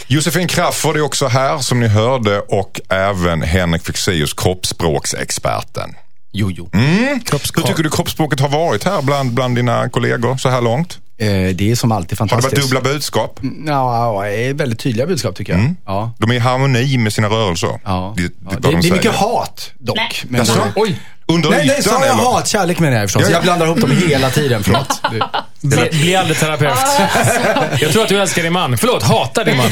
[0.06, 5.94] Josefin Crafoord är också här som ni hörde och även Henrik Fexeus, kroppsspråksexperten.
[6.32, 6.70] Jo, jo.
[6.72, 10.98] Hur tycker du kroppsspråket har varit här bland, bland dina kollegor så här långt?
[11.20, 12.56] Eh, det är som alltid Har det fantastiskt.
[12.62, 13.40] varit dubbla budskap?
[13.66, 15.74] Ja, det är väldigt tydliga budskap tycker jag.
[15.86, 16.12] Ja.
[16.18, 17.80] De är i harmoni med sina rörelser.
[17.84, 18.14] Ja.
[18.16, 19.96] Det, Ja, det, det, vad det de är mycket hat dock.
[19.96, 20.10] Nej.
[20.28, 20.62] Men Jaså?
[20.76, 21.00] Oj.
[21.30, 22.24] Under Nej, nej, ytan sa jag eller?
[22.24, 22.48] hat?
[22.48, 23.22] Kärlek menar jag förstås.
[23.22, 23.34] Ja, ja.
[23.34, 25.02] Jag blandar ihop dem hela tiden, förlåt.
[25.60, 26.78] Bli, bli aldrig terapeut.
[27.80, 28.78] Jag tror att du älskar din man.
[28.78, 29.66] Förlåt, hatar din man.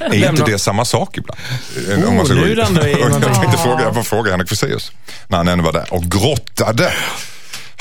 [0.00, 1.40] Är inte det samma sak ibland?
[1.88, 2.58] Oh, Om man ska nu gå in.
[3.22, 4.92] jag tänkte fråga, jag får fråga Henrik Fexeus
[5.28, 6.92] när han ännu var där och grottade.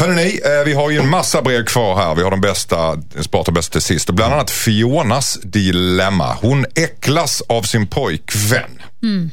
[0.02, 2.16] Hörrni, eh, vi har ju en massa brev kvar här.
[2.16, 4.10] Vi har de bästa, sparar bäst till sist.
[4.10, 6.38] Och Bland annat Fionas dilemma.
[6.42, 8.82] Hon äcklas av sin pojkvän.
[9.04, 9.30] Mm.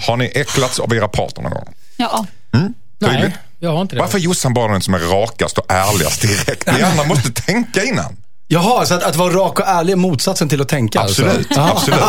[0.00, 1.74] Har ni äcklats av era partner någon gång?
[1.96, 2.26] Ja.
[2.98, 4.00] Nej, jag har inte det.
[4.00, 6.72] Varför är Jossan bara den som är rakast och ärligast direkt?
[6.76, 8.16] Ni andra måste tänka innan.
[8.52, 11.00] Jaha, så att, att vara rak och ärlig är motsatsen till att tänka?
[11.00, 11.60] Absolut, Alltså.
[11.60, 12.00] absolut.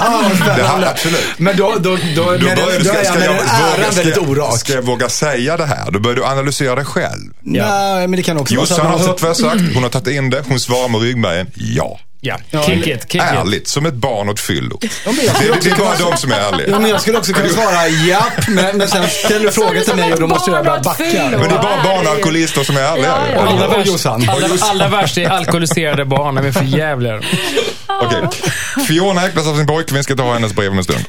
[0.46, 1.20] Det här, absolut.
[1.38, 3.36] Men då, då, då, Då, med börjar du, då ska, är jag ska, med jag
[3.36, 4.60] den äran ska, väldigt orak.
[4.60, 5.92] ska jag våga säga det här?
[5.92, 7.34] Då börjar du analysera det själv.
[7.42, 10.30] Nej, men det kan också Jossan har hört vad jag sagt, hon har tagit in
[10.30, 12.00] det, hon svarar med ryggmärgen ja.
[12.24, 13.22] Ja, kick it, kick it.
[13.22, 14.80] Ärligt, som ett barn åt fyllo.
[15.06, 16.70] Jag det, det är bara de som är ärliga.
[16.70, 19.96] Ja, men jag skulle också kunna svara japp, men, men sen ställer du frågor till
[19.96, 21.04] mig och då måste jag bara backa.
[21.04, 23.18] Men det är bara barn och alkoholister som är ärliga.
[23.36, 23.68] Ja, ja.
[23.68, 24.30] Värst, Jossan.
[24.30, 26.36] allra, allra värst är alkoholiserade barn.
[26.36, 27.22] De är för jävliga.
[28.02, 28.28] Okej.
[28.88, 31.06] Fiona äcklas av sin pojkvän, vi ska ta hennes brev om en stund.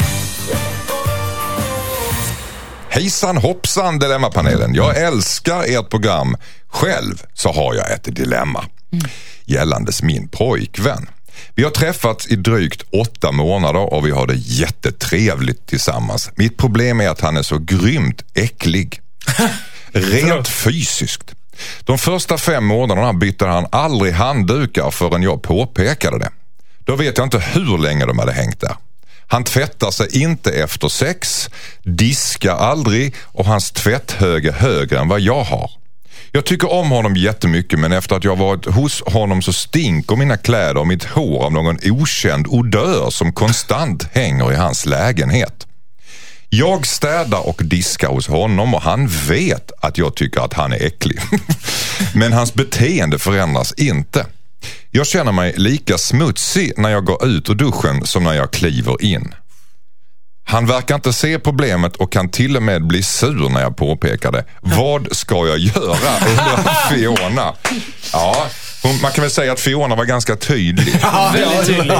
[2.88, 4.74] Hejsan hoppsan Dilemmapanelen.
[4.74, 6.36] Jag älskar ert program.
[6.68, 8.64] Själv så har jag ett dilemma
[9.44, 11.08] gällandes min pojkvän.
[11.54, 16.30] Vi har träffats i drygt åtta månader och vi har det jättetrevligt tillsammans.
[16.34, 19.00] Mitt problem är att han är så grymt äcklig.
[19.92, 21.34] Rent fysiskt.
[21.84, 26.30] De första fem månaderna bytte han aldrig handdukar förrän jag påpekade det.
[26.84, 28.76] Då vet jag inte hur länge de hade hängt där.
[29.26, 31.50] Han tvättar sig inte efter sex,
[31.82, 35.70] diskar aldrig och hans tvätthög är högre än vad jag har.
[36.34, 40.36] Jag tycker om honom jättemycket men efter att jag varit hos honom så stinker mina
[40.36, 45.66] kläder och mitt hår av någon okänd odör som konstant hänger i hans lägenhet.
[46.48, 50.86] Jag städar och diskar hos honom och han vet att jag tycker att han är
[50.86, 51.18] äcklig.
[52.14, 54.26] Men hans beteende förändras inte.
[54.90, 59.04] Jag känner mig lika smutsig när jag går ut ur duschen som när jag kliver
[59.04, 59.34] in.
[60.44, 64.32] Han verkar inte se problemet och kan till och med bli sur när jag påpekar
[64.32, 64.44] det.
[64.60, 65.96] Vad ska jag göra?
[66.30, 67.54] undrar Fiona.
[68.12, 68.46] Ja,
[68.82, 70.94] hon, man kan väl säga att Fiona var ganska tydlig.
[71.32, 71.96] Väldigt tydlig.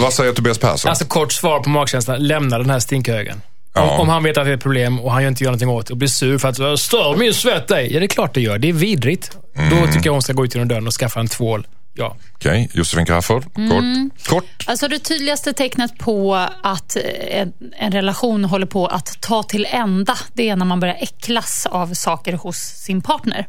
[0.00, 0.88] Vad säger Tobias Persson?
[0.88, 2.26] Alltså kort svar på magkänslan.
[2.26, 3.40] Lämna den här stinkhögen.
[3.74, 3.82] Ja.
[3.82, 5.86] Om, om han vet att det är ett problem och han inte gör någonting åt
[5.86, 7.92] det och blir sur för att "Jag stör min svett dig.
[7.92, 8.58] Ja, det är klart det gör.
[8.58, 9.30] Det är vidrigt.
[9.56, 9.70] Mm.
[9.70, 11.66] Då tycker jag hon ska gå ut genom dörren och skaffa en tvål.
[11.98, 12.16] Ja.
[12.34, 13.44] Okej, Josefin Crafoord.
[13.44, 14.26] Kort.
[14.28, 14.64] Kort.
[14.66, 16.96] Alltså det tydligaste tecknet på att
[17.30, 21.66] en, en relation håller på att ta till ända, det är när man börjar äcklas
[21.66, 23.46] av saker hos sin partner.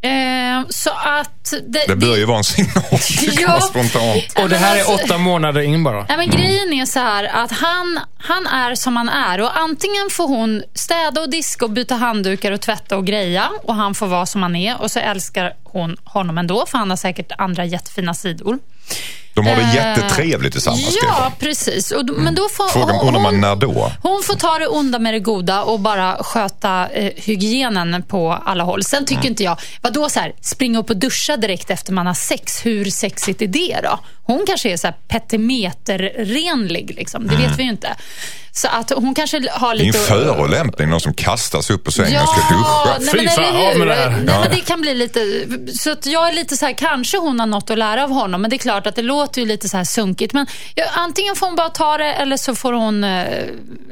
[0.00, 1.54] Eh, så att...
[1.66, 2.84] Det, Det bör ju vara en signal,
[3.40, 3.60] Ja.
[3.60, 4.38] spontant.
[4.42, 6.06] Och det här alltså- är åtta månader in bara.
[6.08, 10.10] Nej, men Grejen är så här att han, han är som han är och antingen
[10.10, 14.06] får hon städa och diska och byta handdukar och tvätta och greja och han får
[14.06, 17.64] vara som han är och så älskar hon honom ändå för han har säkert andra
[17.64, 18.58] jättefina sidor.
[19.34, 20.98] De har det Eh, jättetrevligt tillsammans.
[21.02, 21.90] Ja, precis.
[21.90, 23.92] Och, d- men då får, Frågan hon- hon- när då?
[24.02, 28.64] hon får ta det onda med det goda och bara sköta eh, hygienen på alla
[28.64, 28.84] håll.
[28.84, 32.14] Sen tycker inte jag, vadå så här, springa upp och duscha direkt efter man har
[32.14, 33.98] sex, hur sexigt är det då?
[34.22, 37.26] Hon kanske är så här petimeterrenlig, liksom.
[37.26, 37.88] det vet vi ju inte.
[38.56, 39.98] Så att hon kanske har Det är en lite...
[39.98, 42.98] förolämpning, någon som kastas upp på sängen och ska duscha.
[43.00, 44.10] nej, Fy fan, av med det här.
[44.10, 44.40] Nej, Ja.
[44.40, 45.20] men det kan bli lite...
[45.78, 48.40] Så att jag är lite så här, kanske hon har något att lära av honom,
[48.42, 50.32] men det är klart att det låter ju lite så här sunkigt.
[50.32, 53.26] Men ja, antingen får hon bara ta det eller så får hon eh,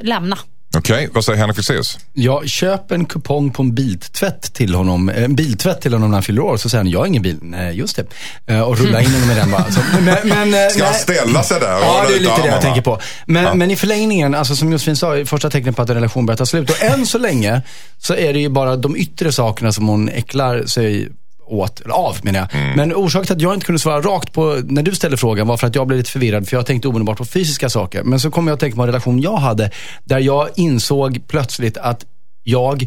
[0.03, 0.39] lämna.
[0.77, 1.99] Okej, vad säger Henrik Fexeus?
[2.13, 6.23] Jag köp en kupong på en biltvätt till honom, en biltvätt till honom när han
[6.23, 6.57] fyller år.
[6.57, 7.39] Så säger han, jag har ingen bil.
[7.43, 8.07] Nej, just det.
[8.55, 9.71] Eh, Och rullar in honom med den bara.
[9.71, 12.61] Så, men, men, eh, Ska han ställa sig där Ja, det är lite det jag
[12.61, 13.01] tänker på.
[13.27, 13.55] Men, Ja.
[13.55, 16.47] men i förlängningen, alltså som Josefin sa, första tecknet på att en relation börjar ta
[16.47, 16.71] slut.
[16.71, 17.63] Och än så länge
[17.99, 21.09] så är det ju bara de yttre sakerna som hon äcklar sig
[21.47, 22.61] åt, eller av menar jag.
[22.61, 22.77] Mm.
[22.77, 25.57] Men orsaken till att jag inte kunde svara rakt på, när du ställde frågan, var
[25.57, 26.49] för att jag blev lite förvirrad.
[26.49, 28.03] För jag tänkte omedelbart på fysiska saker.
[28.03, 29.71] Men så kom jag att tänka på en relation jag hade,
[30.05, 32.05] där jag insåg plötsligt att
[32.43, 32.87] jag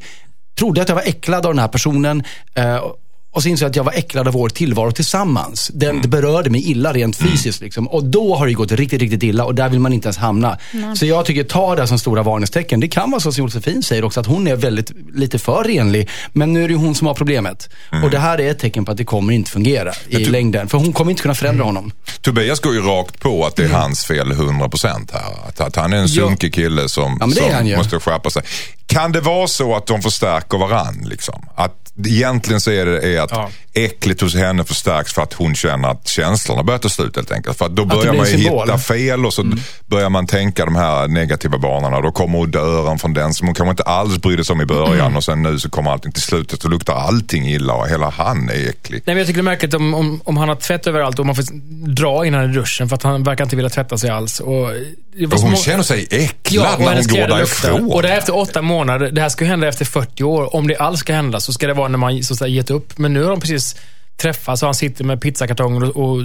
[0.58, 2.24] trodde att jag var äcklad av den här personen.
[3.38, 5.72] Och så insåg jag att jag var äcklad av vår tillvaro tillsammans.
[5.74, 6.10] Den, Mm.
[6.10, 7.62] Berörde mig illa rent fysiskt.
[7.62, 7.88] Liksom.
[7.88, 10.58] Och då har det gått riktigt, riktigt illa och där vill man inte ens hamna.
[10.96, 12.80] Så jag tycker, ta det som stora varningstecken.
[12.80, 16.10] Det kan vara så som Josefin säger också, att hon är väldigt, lite för renlig.
[16.34, 17.70] Men nu är det hon som har problemet.
[17.92, 18.04] Mm.
[18.04, 20.68] Och det här är ett tecken på att det kommer inte fungera i längden.
[20.68, 21.92] För hon kommer inte kunna förändra honom.
[22.22, 23.76] Tobias går ju rakt på att det Mm.
[23.76, 25.48] är hans fel 100% här.
[25.48, 28.44] Att, att han är en sunkig kille som, Ja, som måste skärpa sig.
[28.88, 31.06] Kan det vara så att de förstärker varann?
[31.06, 31.46] Liksom?
[31.56, 33.50] Att egentligen så är det är att Ja.
[33.74, 37.58] äckligt hos henne förstärks för att hon känner att känslorna börjar ta slut helt enkelt.
[37.58, 39.60] För att då börjar man hitta fel och så Mm.
[39.86, 42.02] börjar man tänka de här negativa banorna.
[42.02, 45.00] Då kommer dörren från den som hon kanske inte alls brydde sig om i början
[45.00, 45.18] Mm.
[45.18, 48.50] och sen nu så kommer allting till slutet så luktar allting illa och hela han
[48.50, 49.02] är äcklig.
[49.06, 51.26] Nej, men jag tycker det är märkligt om, om, om han har tvätt överallt och
[51.26, 51.44] man får
[51.94, 54.40] dra innan duschen för att han verkar inte vilja tvätta sig alls.
[54.40, 57.38] Och, var Och hon känner sig Ja, äcklad och när hon går kläder luktar.
[57.38, 57.92] därifrån.
[57.92, 59.12] Och det är efter åtta månader.
[59.12, 60.56] Det här ska hända efter 40 år.
[60.56, 62.70] Om det alls ska hända så ska det vara när man så att säga, gett
[62.70, 62.98] upp.
[62.98, 63.76] Men nu har de precis
[64.18, 66.10] träffats och han sitter med pizzakartonger och...
[66.10, 66.22] och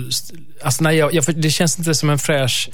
[0.63, 2.71] alltså nej, jag, jag, det känns inte som en fräsch...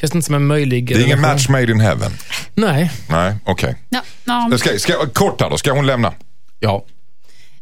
[0.00, 2.12] känns inte som en möjlig Det är ingen match made in heaven.
[2.54, 2.90] Nej.
[3.08, 3.76] Nej, okej.
[3.88, 4.58] Ja, ja.
[4.58, 6.12] Ska, ska, kort här då, ska hon lämna?
[6.60, 6.84] Ja.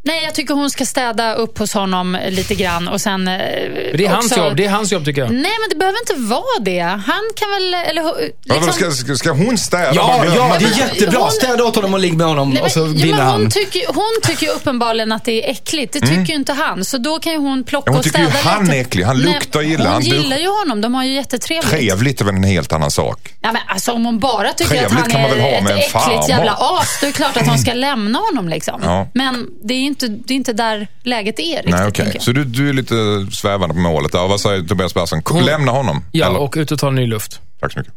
[0.09, 3.28] Nej, jag tycker hon ska städa upp hos honom lite grann och sen...
[3.28, 4.56] eh, Men Det är hans också- jobb.
[4.56, 5.30] Det är hans jobb tycker jag.
[5.30, 6.80] Nej, men det behöver inte vara det.
[6.80, 7.74] Han kan väl...
[7.74, 8.64] Eller, Ja, liksom...
[8.64, 9.90] men ska, ska, ska hon städa?
[9.94, 10.74] Ja, ja, det det.
[10.74, 11.18] är jättebra.
[11.20, 13.26] Hon- Städa åt honom och ligg med honom Nej, och så men, ja, vinner men
[13.26, 13.50] hon, han.
[13.50, 15.92] tycker, hon tycker ju uppenbarligen att det är äckligt.
[15.92, 16.84] Det tycker ju inte han.
[16.84, 18.76] Så då kan ju hon plocka Ja, hon och tycker ju städa han lite.
[18.76, 19.04] är äcklig.
[19.04, 19.84] Han luktar illa.
[19.84, 20.80] Hon Han du- gillar ju honom.
[20.80, 21.70] De har ju jättetrevligt.
[21.70, 23.34] Trevligt är väl en helt annan sak.
[23.40, 25.48] Ja, men alltså, om hon bara tycker Trevligt att han kan man är väl ha
[25.50, 26.28] ett med en äckligt farmor.
[26.28, 28.48] jävla as, då är det klart att hon ska lämna honom.
[28.48, 28.80] Liksom.
[28.84, 29.09] Ja.
[29.14, 31.99] Men det är, inte, det är inte där läget är riktigt.
[31.99, 32.22] Nej, jag.
[32.22, 34.28] Så du, du är lite svävande på målet där.
[34.28, 35.22] Vad säger Tobias Persson?
[35.44, 36.05] Lämna honom?
[36.12, 36.38] Ja, Eller?
[36.40, 37.40] och ut och ta ny luft.
[37.61, 37.94] Tack så mycket.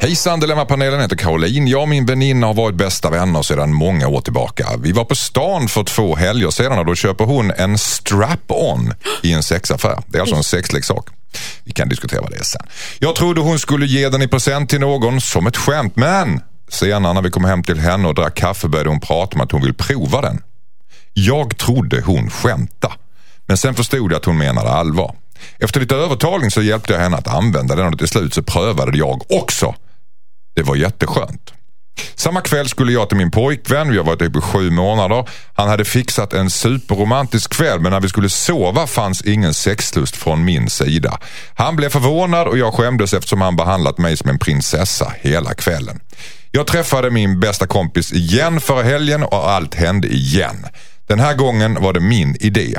[0.00, 1.66] Hejsan, Dilemmapanelen heter Caroline.
[1.68, 4.68] Jag och min väninna har varit bästa vänner sedan många år tillbaka.
[4.82, 9.32] Vi var på stan för två helger sedan och då köper hon en strap-on i
[9.32, 10.02] en sexaffär.
[10.06, 11.08] Det är alltså en sexleksak.
[11.64, 12.62] Vi kan diskutera vad det är sen.
[12.98, 17.12] Jag trodde hon skulle ge den i present till någon som ett skämt, men senare
[17.12, 19.62] när vi kom hem till henne och drack kaffe började hon prata om att hon
[19.62, 20.42] vill prova den.
[21.12, 22.94] Jag trodde hon skämtade.
[23.46, 25.16] Men sen förstod jag att hon menade allvar.
[25.58, 28.98] Efter lite övertalning så hjälpte jag henne att använda den och till slut så prövade
[28.98, 29.74] jag också.
[30.54, 31.53] Det var jätteskönt.
[32.14, 35.28] Samma kväll skulle jag till min pojkvän, vi har varit ihop i sju månader.
[35.54, 40.44] Han hade fixat en superromantisk kväll men när vi skulle sova fanns ingen sexlust från
[40.44, 41.18] min sida.
[41.54, 46.00] Han blev förvånad och jag skämdes eftersom han behandlat mig som en prinsessa hela kvällen.
[46.50, 50.66] Jag träffade min bästa kompis igen förra helgen och allt hände igen.
[51.06, 52.78] Den här gången var det min idé.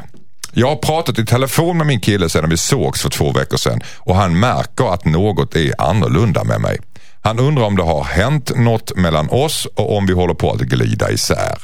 [0.53, 3.81] Jag har pratat i telefon med min kille sedan vi sågs för två veckor sedan
[3.97, 6.79] och han märker att något är annorlunda med mig.
[7.25, 10.59] Han undrar om det har hänt något mellan oss och om vi håller på att
[10.59, 11.57] glida isär.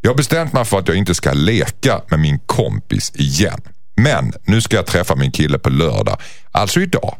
[0.00, 3.60] Jag har bestämt mig för att jag inte ska leka med min kompis igen.
[3.96, 6.16] Men nu ska jag träffa min kille på lördag,
[6.50, 7.16] alltså idag.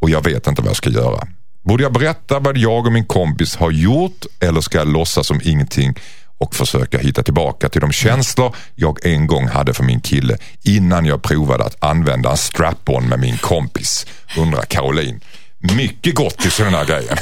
[0.00, 1.28] Och jag vet inte vad jag ska göra.
[1.64, 5.40] Borde jag berätta vad jag och min kompis har gjort eller ska jag låtsas som
[5.44, 5.94] ingenting
[6.38, 11.06] och försöka hitta tillbaka till de känslor jag en gång hade för min kille innan
[11.06, 14.06] jag provade att använda en strap-on med min kompis,
[14.38, 15.20] undrar Caroline.
[15.76, 17.18] Mycket gott i sådana här grejer.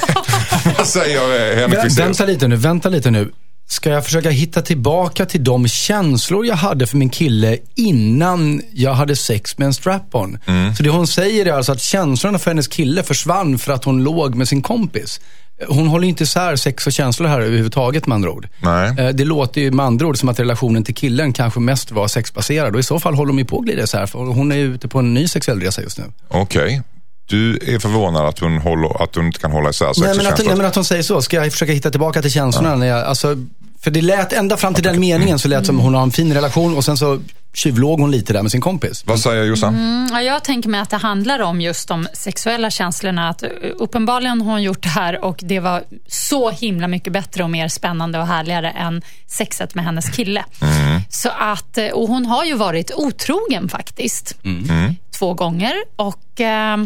[0.79, 1.97] vad säger eh, Henrik Vä-?
[1.99, 3.33] Vänta lite nu, vänta lite nu.
[3.71, 8.95] Ska jag försöka hitta tillbaka till de känslor jag hade för min kille innan jag
[8.95, 10.39] hade sex med en strap-on?
[10.47, 10.75] Mm.
[10.75, 14.05] Så det hon säger är alltså att känslorna för hennes kille försvann för att hon
[14.05, 15.21] låg med sin kompis.
[15.69, 18.49] Hon håller inte isär sex och känslor här överhuvudtaget med andra ord.
[18.61, 18.95] Nej.
[18.99, 22.09] Eh, Det låter ju med andra ord som att relationen till killen kanske mest var
[22.09, 24.57] sexbaserad och i så fall håller de ju på att glida isär för hon är
[24.57, 26.05] ute på en ny sexuell resa just nu.
[26.29, 26.83] Okej.
[27.29, 30.17] Du är förvånad att hon, håller, att hon inte kan hålla isär sex Nej och
[30.17, 30.47] men, att, känslor?
[30.47, 31.23] nej men att hon säger så.
[31.23, 32.77] Ska jag försöka hitta tillbaka till känslorna?
[32.77, 33.37] När jag, alltså,
[33.81, 36.35] för det lät ända fram till den meningen så lät som hon har en fin
[36.35, 37.21] relation och sen så
[37.55, 39.03] tjuvlåg hon lite där med sin kompis.
[39.07, 39.75] Vad säger Jossan?
[39.75, 43.29] Mm, ja, jag tänker mig att det handlar om just de sexuella känslorna.
[43.29, 47.45] Att, eh, uppenbarligen har hon gjort det här och det var så himla mycket bättre
[47.45, 50.45] och mer spännande och härligare än sexet med hennes kille.
[51.09, 54.35] Så att, eh, och hon har ju varit otrogen faktiskt.
[55.19, 55.75] Två gånger.
[55.97, 56.77] Och eh,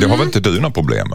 [0.00, 1.14] Det har väl inte du några problem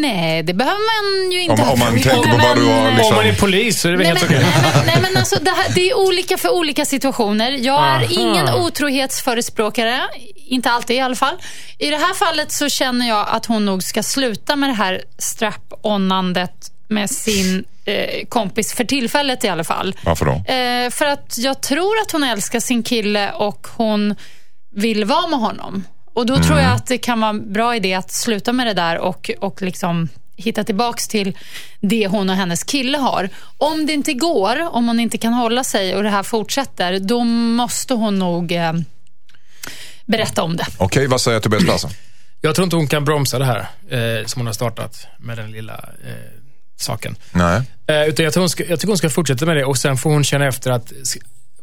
[0.00, 0.80] nej, det behöver
[1.24, 3.26] man ju inte Om- om man tänker på med, vad du har liksom- Om man
[3.26, 4.50] är polis så är det väl Nej helt men, okej.
[4.62, 7.50] nej, men, nej, men alltså, det, här, det är olika för olika situationer.
[7.50, 8.04] Jag är Aha.
[8.10, 10.00] ingen otrohetsförespråkare.
[10.46, 11.34] Inte alltid i alla fall.
[11.78, 15.02] I det här fallet så känner jag att hon nog ska sluta med det här
[15.18, 19.94] strap-onandet med sin eh, kompis, för tillfället i alla fall.
[20.04, 20.32] Varför då?
[20.52, 24.14] Eh, för att jag tror att hon älskar sin kille och hon
[24.70, 25.84] vill vara med honom.
[26.12, 28.74] Och då tror jag att det kan vara en bra idé att sluta med det
[28.74, 31.38] där och, och liksom hitta tillbaks till
[31.80, 33.28] det hon och hennes kille har.
[33.58, 37.24] Om det inte går, om hon inte kan hålla sig och det här fortsätter, då
[37.24, 38.72] måste hon nog eh,
[40.06, 40.66] berätta om det.
[40.78, 41.90] Okej, vad säger Tobias Persson?
[42.40, 43.58] Jag tror inte hon kan bromsa det här
[43.88, 46.12] eh, som hon har startat med den lilla eh,
[46.76, 47.16] saken.
[47.32, 47.62] Nej.
[47.86, 49.96] Eh, utan jag, tror hon ska, jag tycker hon ska fortsätta med det och sen
[49.96, 50.92] får hon känna efter att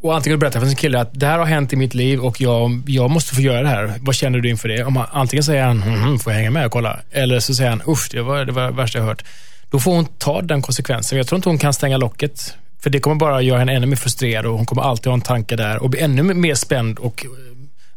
[0.01, 2.41] och antingen berätta för sin kille att det här har hänt i mitt liv och
[2.41, 3.93] jag, jag måste få göra det här.
[3.99, 4.83] Vad känner du inför det?
[4.83, 6.99] Om han, antingen säger han, hm, hm, får jag hänga med och kolla?
[7.11, 9.23] Eller så säger han, usch, det var det var det värsta jag hört.
[9.69, 11.17] Då får hon ta den konsekvensen.
[11.17, 12.53] Jag tror inte hon kan stänga locket.
[12.79, 15.21] För det kommer bara göra henne ännu mer frustrerad och hon kommer alltid ha en
[15.21, 17.31] tanke där och bli ännu mer spänd och eh,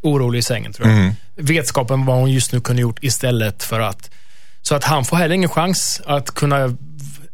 [0.00, 1.12] orolig i sängen tror jag.
[1.36, 4.10] Vetskapen vad hon just nu kunde gjort istället för att...
[4.62, 6.76] Så att han får heller ingen chans att kunna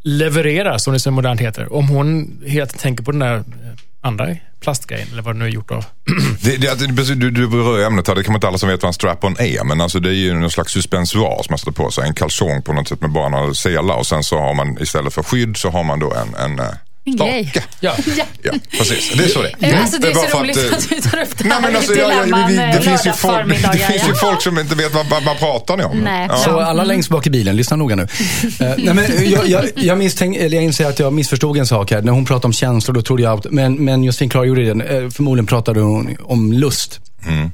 [0.03, 1.73] leverera, som det så modernt heter.
[1.73, 3.45] Om hon helt tänker på den där
[4.07, 5.85] andra plastgrejen, eller vad det nu är gjort av.
[6.43, 8.69] Det, det, alltså, det, du, du berör ämnet här, det kan man inte alla som
[8.69, 9.65] vet vad en strap-on är.
[9.65, 12.09] Men alltså det är ju någon slags suspensoar som man sätter på sig.
[12.09, 13.97] En kalsong på något sätt med bara några selar.
[13.97, 16.75] Och sen så har man istället för skydd så har man då en, en, eh,
[17.07, 17.47] eh, grej.
[17.51, 17.67] stake.
[17.81, 17.95] Ja.
[18.17, 18.25] Ja.
[18.43, 19.13] Ja, precis.
[19.17, 19.81] Det är så det är.
[19.81, 21.77] Alltså, det är bara så roligt eh, att, vi tar upp det Nej, här men
[21.77, 24.15] alltså, ja, ja, vi, det, eh, finns ju folk, det finns ju Ja.
[24.15, 25.99] folk som inte vet vad, vad, vad pratar ni om.
[25.99, 26.27] Nej.
[26.31, 26.37] Ja.
[26.37, 28.03] Så alla längst bak i bilen, lyssna noga nu.
[28.03, 28.09] Eh,
[28.59, 32.03] nej, men jag, jag, jag, misstänk, eller jag inser att jag missförstod en sak här.
[32.03, 34.97] När hon pratade om känslor, då trodde jag att, men, men Josefin klargjorde det.
[34.97, 37.01] Eh, förmodligen pratade hon om lust.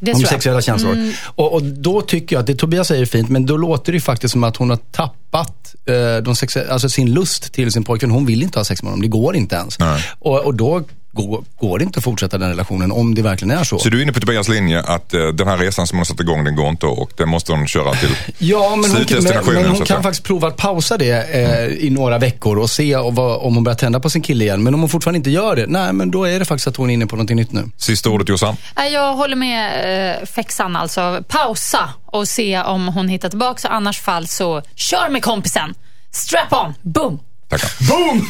[0.00, 1.12] Det om sexuella känslor.
[1.24, 3.96] Och, och då tycker jag att det Tobias säger är fint, men då låter det
[3.96, 7.84] ju faktiskt som att hon har tappat eh, de sex, alltså sin lust till sin
[7.84, 8.10] pojkvän.
[8.10, 9.78] Hon vill inte ha sex med honom, det går inte ens.
[10.18, 13.64] Och, och då går, går det inte att fortsätta den relationen om det verkligen är
[13.64, 13.78] så.
[13.78, 16.04] Så du är inne på Tobias linje att eh, den här resan som hon har
[16.04, 19.22] satt igång den går inte och den måste hon köra till Ja, men hon, kan,
[19.24, 20.02] men, men hon kan säga.
[20.02, 23.64] faktiskt prova att pausa det eh, i några veckor och se och vad, om hon
[23.64, 24.62] börjar tända på sin kille igen.
[24.62, 26.90] Men om hon fortfarande inte gör det, nej men då är det faktiskt att hon
[26.90, 27.70] är inne på någonting nytt nu.
[27.76, 28.56] Sista ordet Jossan.
[28.92, 31.24] Jag håller med eh, Fexan alltså.
[31.28, 33.60] Pausa och se om hon hittar tillbaka.
[33.60, 35.74] Så annars fall så kör med kompisen.
[36.10, 37.20] Strap on, boom!
[37.48, 37.70] Tackar.
[37.88, 38.28] Boom!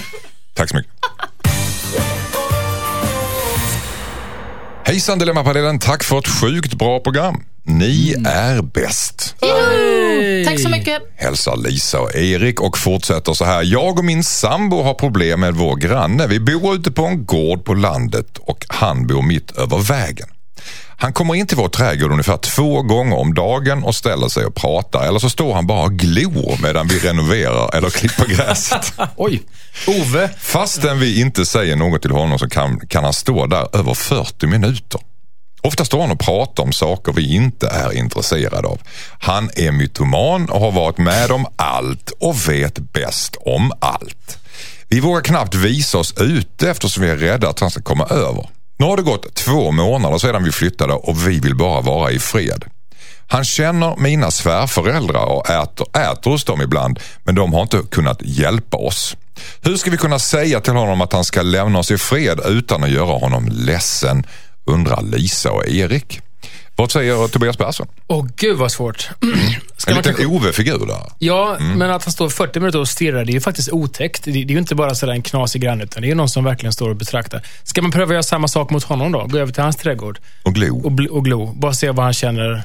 [0.55, 0.93] Tack så mycket.
[4.85, 7.43] Hejsan Dilemmapanelen, tack för ett sjukt bra program.
[7.65, 9.37] Ni är bäst.
[10.47, 11.03] Tack så mycket.
[11.17, 13.63] Hälsar Lisa och Erik och fortsätter så här.
[13.63, 16.27] Jag och min sambo har problem med vår granne.
[16.27, 20.29] Vi bor ute på en gård på landet och han bor mitt över vägen.
[20.97, 24.55] Han kommer in till vår trädgård ungefär två gånger om dagen och ställer sig och
[24.55, 25.07] pratar.
[25.07, 28.93] Eller så står han bara och glor medan vi renoverar eller klipper gräset.
[29.17, 29.43] Oj,
[29.87, 33.95] Ove, Fastän vi inte säger något till honom så kan, kan han stå där över
[33.95, 35.01] 40 minuter.
[35.63, 38.81] Ofta står han och pratar om saker vi inte är intresserade av.
[39.19, 44.39] Han är mytoman och har varit med om allt och vet bäst om allt.
[44.89, 48.49] Vi vågar knappt visa oss ute eftersom vi är rädda att han ska komma över.
[48.77, 52.19] Nu har det gått två månader sedan vi flyttade och vi vill bara vara i
[52.19, 52.65] fred.
[53.27, 58.23] Han känner mina svärföräldrar och äter, äter hos dem ibland men de har inte kunnat
[58.23, 59.17] hjälpa oss.
[59.61, 62.85] Hur ska vi kunna säga till honom att han ska lämna oss i fred utan
[62.85, 64.27] att göra honom ledsen?
[64.67, 66.21] Undrar Lisa och Erik.
[66.77, 67.87] Vad säger Tobias Persson?
[68.07, 69.09] åh gud vad svårt.
[69.77, 71.03] Ska En liten kanske- Ove-figur där.
[71.19, 74.25] Ja, men att han står 40 minuter och stirrar, det är ju faktiskt otäckt.
[74.25, 76.29] Det, det är ju inte bara sådär en knasig granne, utan det är ju någon
[76.29, 77.43] som verkligen står och betraktar.
[77.63, 79.27] Ska man pröva göra samma sak mot honom då?
[79.27, 80.81] Gå över till hans trädgård Och glo.
[80.85, 81.47] och, bl- och glo.
[81.57, 82.63] Bara se vad han känner.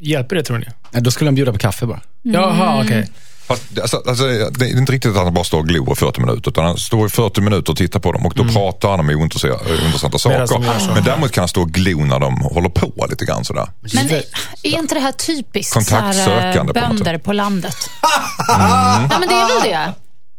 [0.00, 0.66] Hjälper det tror ni?
[0.90, 2.00] nej, då skulle han bjuda på kaffe bara.
[2.22, 3.08] Jaha, okej.
[3.48, 6.20] Fast, alltså, alltså, det är inte riktigt att han bara står och glor i 40
[6.20, 9.00] minuter utan han står i 40 minuter och tittar på dem och då pratar han
[9.00, 10.78] om ointressanta intressanta Medan de saker.
[10.78, 10.90] så.
[10.94, 13.68] Men däremot kan han stå och glo när de håller på lite grann sådär.
[13.94, 14.08] Men
[14.62, 17.76] är inte det här typiskt så här, Kontaktsökande på något bönder på landet?
[18.48, 19.92] Ja, men det är väl det.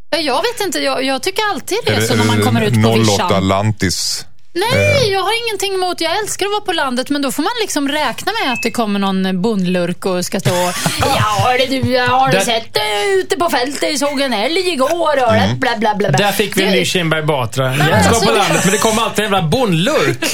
[0.09, 2.83] Ja, Jag vet inte, jag, jag tycker alltid det är så när man kommer ut
[2.83, 3.47] på 08 vischan.
[3.47, 4.25] Lantis.
[4.53, 7.51] Nej, jag har ingenting emot, jag älskar att vara på landet, men då får man
[7.61, 10.49] liksom räkna med att det kommer någon bondlurk och ska stå
[10.99, 15.59] Ja, du, har du sett uh, ute på fältet, såg en älg igår, hörde, Mm.
[15.59, 16.09] bla bla bla.
[16.09, 16.17] bla.
[16.17, 17.75] Där fick vi en ny Kinberg Batra.
[17.75, 20.33] Jag ska alltså- på landet, men det kom alltid en jävla bondlurk.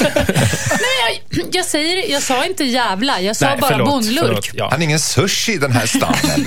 [0.70, 1.22] Nej,
[1.52, 4.50] jag, säger, jag sa inte jävla, jag sa bara bondlurk.
[4.54, 4.68] Ja.
[4.70, 6.46] Han är ingen sushi den här stammen.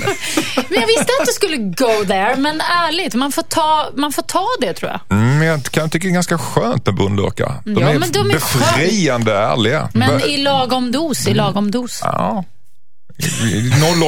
[0.68, 4.22] Men jag visste att du skulle go there, men ärligt, man får ta, man får
[4.22, 5.18] ta det tror jag.
[5.18, 7.54] Mm, men jag kan tycka det är ganska skönt med bondlurkar.
[7.64, 9.88] De Ja, är men de är befriande ärliga.
[9.94, 12.00] Men i lagom dos, i lagom dos.
[12.04, 12.44] Ja,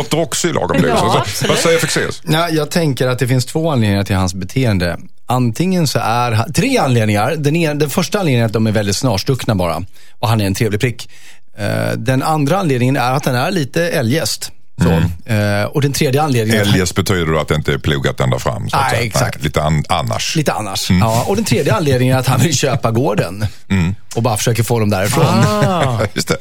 [0.00, 1.50] 08 också i lagom Ja, absolut.
[1.50, 2.20] Vad säger Fexeus?
[2.24, 4.98] Nej, jag tänker att det finns två anledningar till hans beteende.
[5.26, 7.34] Antingen så är tre anledningar.
[7.36, 9.82] Den, en, den första anledningen är att de är väldigt snarstuckna bara.
[10.18, 11.08] Och han är en trevlig prick.
[11.58, 14.52] Eh, den andra anledningen är att han är lite eljest.
[14.82, 14.90] Så.
[15.32, 16.62] Eh, och den tredje anledningen...
[16.66, 18.70] Eljest betyder det att det inte är plogat ända fram.
[18.70, 19.42] Så Nej, exakt.
[19.44, 20.36] lite an, annars.
[20.36, 20.90] Lite annars.
[20.90, 23.46] Ja, och den tredje anledningen är att han vill köpa gården.
[24.14, 25.24] Och bara försöker få dem därifrån.
[25.26, 25.98] Ah.
[26.14, 26.36] Just det.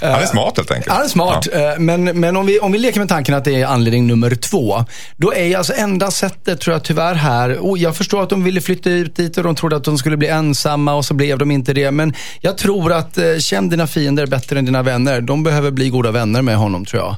[0.00, 0.92] Han är smart helt enkelt.
[0.92, 1.72] Han är smart, Ja.
[1.72, 4.34] eh, men, men om, vi, om vi leker med tanken att det är anledning nummer
[4.34, 4.84] två.
[5.16, 8.60] Då är alltså enda sättet, tror jag tyvärr här, och jag förstår att de ville
[8.60, 11.50] flytta ut dit och de trodde att de skulle bli ensamma och så blev de
[11.50, 11.90] inte det.
[11.90, 15.20] Men jag tror att eh, känn dina fiender bättre än dina vänner.
[15.20, 17.16] De behöver bli goda vänner med honom tror jag.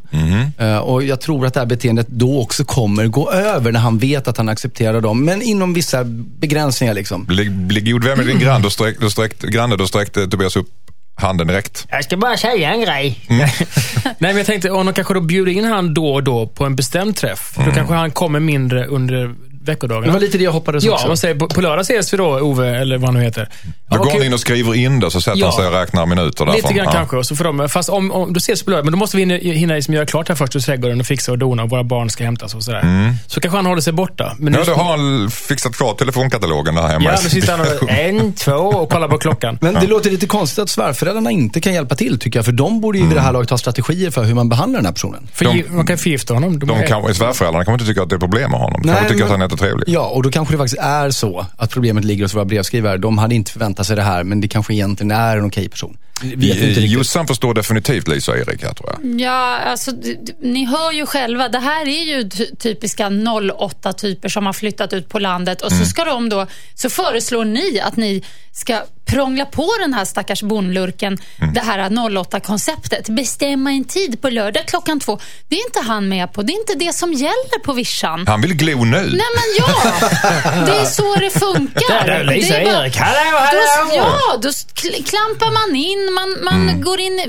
[0.59, 0.69] Mhm.
[0.69, 3.99] Eh, och jag tror att det här beteendet då också kommer gå över när han
[3.99, 5.25] vet att han accepterar dem.
[5.25, 6.05] Men inom vissa
[6.41, 7.25] begränsningar liksom.
[7.25, 8.63] Bli, bli god vän med din granne.
[8.65, 10.69] Då sträck, då sträckte, granne, då sträckte Tobias upp
[11.17, 11.87] handen direkt.
[11.91, 13.19] Jag ska bara säga en grej.
[13.29, 13.53] Nej,
[14.19, 16.77] men jag tänkte om de kanske då bjuder in han då och då på en
[16.77, 17.55] bestämd träff.
[17.65, 19.35] Då kanske han kommer mindre under
[19.65, 20.07] veckodagarna.
[20.07, 21.07] Det var lite det jag hoppades Ja, också.
[21.07, 23.49] man säger på, på lördag ses vi då, Ove, eller vad han nu heter.
[23.91, 25.47] Då går han in och skriver in det så sätter Ja.
[25.47, 26.55] han sig och räknar minuter därifrån.
[26.55, 26.93] Lite grann Ja.
[26.93, 27.17] kanske.
[27.17, 28.85] Och så får de, fast om, om, då ses vi på lördag.
[28.85, 31.33] Men då måste vi hinna, hinna liksom göra klart här först i trädgården och fixa
[31.33, 33.15] och dona och våra barn ska hämtas och sådär.
[33.27, 34.33] Så kanske han håller sig borta.
[34.39, 34.61] Men Mm.
[34.61, 37.05] Ja, nu- då har han fixat klart telefonkatalogen där hemma.
[37.05, 39.59] Ja, nu sitter han och, en, två och kollar på klockan.
[39.61, 42.45] Men det låter lite konstigt att svärföräldrarna inte kan hjälpa till tycker jag.
[42.45, 44.87] För de borde ju vid det här laget ha strategier för hur man behandlar den
[44.87, 45.29] här personen.
[45.33, 46.59] För De- man kan förgifta honom.
[46.59, 48.83] De, De är- kan, svärföräldrarna kommer inte tycka att det är problem med honom.
[48.83, 49.85] De kanske tycker men- att han är jättetrevlig.
[49.89, 52.97] Ja, och då kanske det faktiskt är så att problemet ligger hos våra brevskrivare.
[52.97, 55.97] De hade inte förväntat sig det här, men det kanske egentligen är en okej person.
[56.23, 59.21] Jossan förstår definitivt Lisa och Erik här tror jag.
[59.21, 59.91] Ja, alltså,
[60.41, 61.49] ni hör ju själva.
[61.49, 65.63] Det här är ju ty- typiska 08-typer som har flyttat ut på landet.
[65.63, 70.05] Och så, ska de då, så föreslår ni att ni ska prångla på den här
[70.05, 71.19] stackars bondlurken
[71.55, 73.09] det här 08-konceptet.
[73.11, 75.19] Bestämma en tid på lördag klockan två.
[75.49, 76.43] Det är inte han med på.
[76.43, 78.25] Det är inte det som gäller på vischan.
[78.27, 78.97] Han vill glo nu.
[78.97, 79.93] Nej men ja,
[80.67, 82.05] det är så det funkar.
[82.05, 82.97] Där är Lisa Det är bara- Erik.
[82.97, 84.13] Hallå, då, hallå!
[84.33, 87.27] ja, då kl- klampar man in, man, man går in i...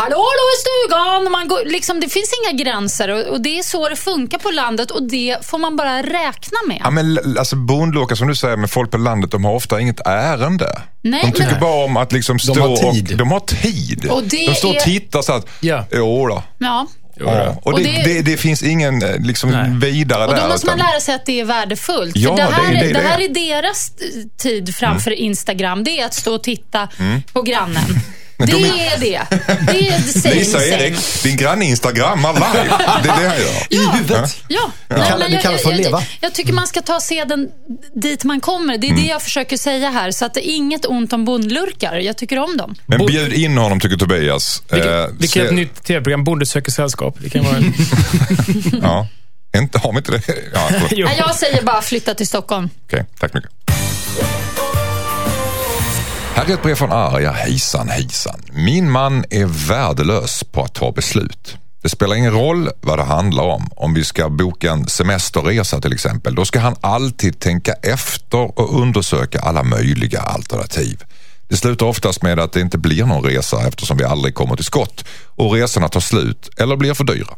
[0.00, 1.32] Hallå, hallå i stugan!
[1.32, 4.50] Man går, liksom, det finns inga gränser och, och det är så det funkar på
[4.50, 6.80] landet och det får man bara räkna med.
[6.84, 10.00] Ja, men alltså bondloka som du säger med folk på landet, de har ofta inget
[10.06, 10.82] ärende.
[11.02, 13.12] Nej, de tycker men- bara om att liksom stå har tid.
[13.12, 13.18] och...
[13.18, 14.10] De har tid.
[14.10, 15.84] Och de står och tittar så att, Ja.
[15.92, 16.42] jo då.
[16.58, 16.86] Ja.
[17.20, 17.56] Ja.
[17.62, 19.70] Och, Och det, det- det, det finns ingen eh, liksom, Nej.
[19.92, 20.42] vidare Och där.
[20.42, 22.16] då måste man utan- lära sig att det är värdefullt.
[22.16, 23.28] Ja, För det, här, det är det det, det här är.
[23.28, 25.84] deras eh, tid framför Instagram.
[25.84, 26.88] Det är att stå och titta
[27.32, 27.84] på grannen.
[28.38, 28.46] Det.
[28.46, 29.22] De är det.
[29.72, 30.66] Det är the same, Lisa same.
[30.84, 32.74] Erik, din granne instagrammar live.
[33.02, 33.66] Det är det han gör.
[33.68, 34.36] Ja, huvudet.
[34.48, 34.70] ja.
[34.88, 35.98] Det kallas för att jag, leva.
[35.98, 37.48] jag, jag tycker man ska ta seden
[37.94, 38.78] dit man kommer.
[38.78, 39.02] Det är Mm.
[39.02, 40.10] det jag försöker säga här.
[40.10, 41.96] Så att det är inget ont om bondlurkar.
[41.96, 42.74] Jag tycker om dem.
[42.86, 44.62] Men bjud in honom tycker Tobias.
[44.70, 47.16] Vilket, Eh, vilket se- ett nytt tv-program, Bonde söker sällskap.
[47.20, 47.74] Det kan vara en...
[48.82, 49.06] Ja.
[49.56, 50.22] Inte, har vi inte det?
[50.54, 50.68] Ja.
[50.90, 52.70] Nej, Jag säger bara flytta till Stockholm.
[52.86, 53.50] Okej, tack mycket.
[56.38, 57.32] Här är ett brev från Arja.
[57.32, 58.42] Hejsan hejsan.
[58.52, 61.56] Min man är värdelös på att ta beslut.
[61.82, 63.68] Det spelar ingen roll vad det handlar om.
[63.76, 66.34] Om vi ska boka en semesterresa till exempel.
[66.34, 71.04] Då ska han alltid tänka efter och undersöka alla möjliga alternativ.
[71.48, 74.64] Det slutar oftast med att det inte blir någon resa eftersom vi aldrig kommer till
[74.64, 77.34] skott och resorna tar slut eller blir för dyra.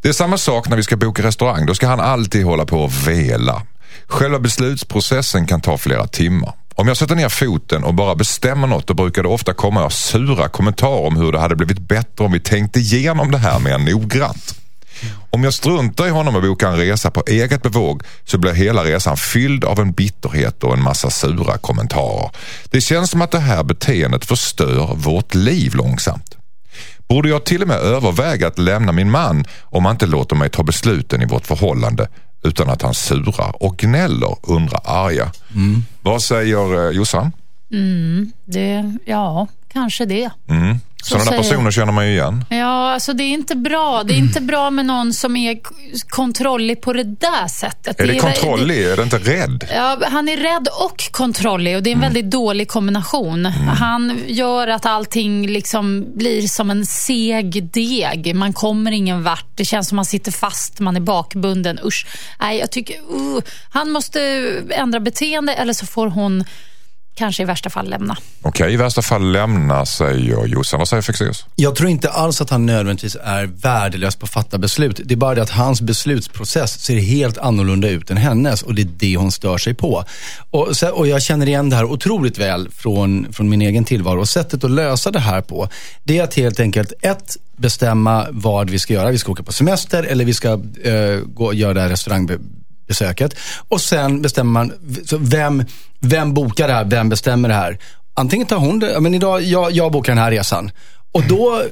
[0.00, 1.66] Det är samma sak när vi ska boka restaurang.
[1.66, 3.62] Då ska han alltid hålla på och vela.
[4.06, 6.59] Själva beslutsprocessen kan ta flera timmar.
[6.80, 10.48] Om jag sätter ner foten och bara bestämmer något då brukar det ofta komma sura
[10.48, 14.54] kommentarer om hur det hade blivit bättre om vi tänkte igenom det här mer noggrant.
[15.30, 18.84] Om jag struntar i honom och bokar en resa på eget bevåg så blir hela
[18.84, 22.30] resan fylld av en bitterhet och en massa sura kommentarer.
[22.70, 26.36] Det känns som att det här beteendet förstör vårt liv långsamt.
[27.08, 30.50] Borde jag till och med överväga att lämna min man om han inte låter mig
[30.50, 32.08] ta besluten i vårt förhållande
[32.42, 35.32] utan att han surar och gnäller, undrar arga.
[36.02, 37.32] Vad säger eh, Jossan?
[38.44, 40.30] Det, ja, kanske det.
[41.02, 42.44] Sådana personer känner man ju igen.
[42.50, 44.02] Ja, alltså det är inte bra.
[44.04, 45.58] Det är inte bra med någon som är
[46.08, 48.00] kontrollig på det där sättet.
[48.00, 48.82] Är det är- kontrollig?
[48.84, 49.64] Är det inte rädd?
[49.74, 53.44] Ja, han är rädd och kontrollig och det är en väldigt dålig kombination.
[53.44, 58.34] Han gör att allting liksom blir som en seg deg.
[58.34, 59.46] Man kommer ingen vart.
[59.54, 61.78] Det känns som man sitter fast, man är bakbunden.
[61.84, 62.06] Usch.
[62.40, 63.40] Nej, jag tycker, uh,
[63.70, 64.20] han måste
[64.70, 66.44] ändra beteende eller så får hon
[67.14, 68.16] kanske i värsta fall lämna.
[68.42, 70.78] Okej, i värsta fall lämna, säger Jossan.
[70.78, 71.44] Vad säger Fexeus?
[71.56, 75.00] Jag tror inte alls att han nödvändigtvis är värdelös på att fatta beslut.
[75.04, 78.82] Det är bara det att hans beslutsprocess ser helt annorlunda ut än hennes och det
[78.82, 80.04] är det hon stör sig på.
[80.50, 84.20] Och, så, och jag känner igen det här otroligt väl från, från min egen tillvaro.
[84.20, 85.68] Och sättet att lösa det här på,
[86.04, 89.10] det är att helt enkelt, ett, bestämma vad vi ska göra.
[89.10, 90.52] Vi ska åka på semester eller vi ska
[90.82, 92.59] eh, gå och göra det här restaurangbesöket.
[93.68, 94.72] Och sen bestämmer man,
[95.06, 95.64] så vem,
[96.00, 96.84] vem bokar det här?
[96.84, 97.78] Vem bestämmer det här?
[98.14, 100.70] Antingen tar hon det, men idag, jag, jag bokar den här resan.
[101.12, 101.62] Och då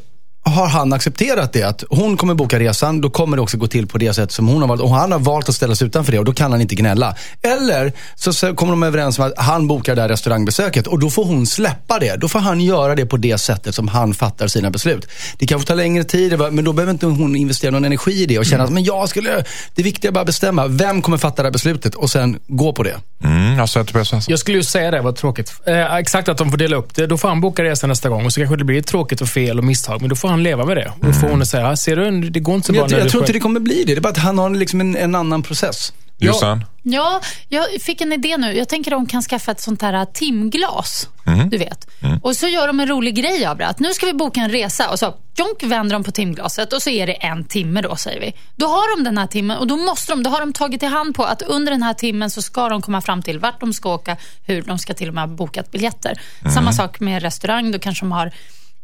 [0.43, 1.63] har han accepterat det.
[1.63, 4.49] Att hon kommer boka resan, då kommer det också gå till på det sätt som
[4.49, 4.81] hon har valt.
[4.81, 7.17] Och han har valt att ställa sig utanför det och då kan han inte gnälla.
[7.43, 11.11] Eller så så kommer de överens om att han bokar det här restaurangbesöket och då
[11.11, 12.17] får hon släppa det.
[12.17, 15.09] Då får han göra det på det sättet som han fattar sina beslut.
[15.39, 18.39] Det kanske tar längre tid, men då behöver inte hon investera någon energi i det
[18.39, 20.67] och känna att men jag skulle, det viktiga är bara att bestämma.
[20.67, 22.97] Vem kommer fatta det här beslutet och sen gå på det.
[23.25, 23.85] Mm, alltså.
[24.29, 25.53] Jag skulle ju säga det, vad tråkigt.
[25.67, 27.07] Eh, exakt att de får dela upp det.
[27.07, 29.59] Då får han boka resan nästa gång och så kanske det blir tråkigt och fel
[29.59, 30.01] och misstag.
[30.01, 30.93] Men då får han leva med det.
[31.09, 33.11] Och får hon säga, ser du, det går inte så bra jag, när jag du
[33.11, 33.95] tror inte det kommer bli det.
[33.95, 35.93] Det är bara att han har liksom en, en annan process.
[36.21, 36.65] Jossan?
[36.83, 38.53] Ja, jag fick en idé nu.
[38.53, 41.09] Jag tänker att de kan skaffa ett sånt här timglas.
[41.51, 41.89] Du vet.
[42.23, 43.67] Och så gör de en rolig grej av det.
[43.67, 46.83] Att nu ska vi boka en resa och så jonk, vänder de på timglaset och
[46.83, 48.33] så är det en timme då säger vi.
[48.57, 50.87] Då har de den här timmen och då måste de, då har de tagit i
[50.87, 53.73] hand på att under den här timmen så ska de komma fram till vart de
[53.73, 54.17] ska åka,
[54.47, 56.21] hur de ska till och med ha bokat biljetter.
[56.55, 58.33] Samma sak med restaurang, då kanske de har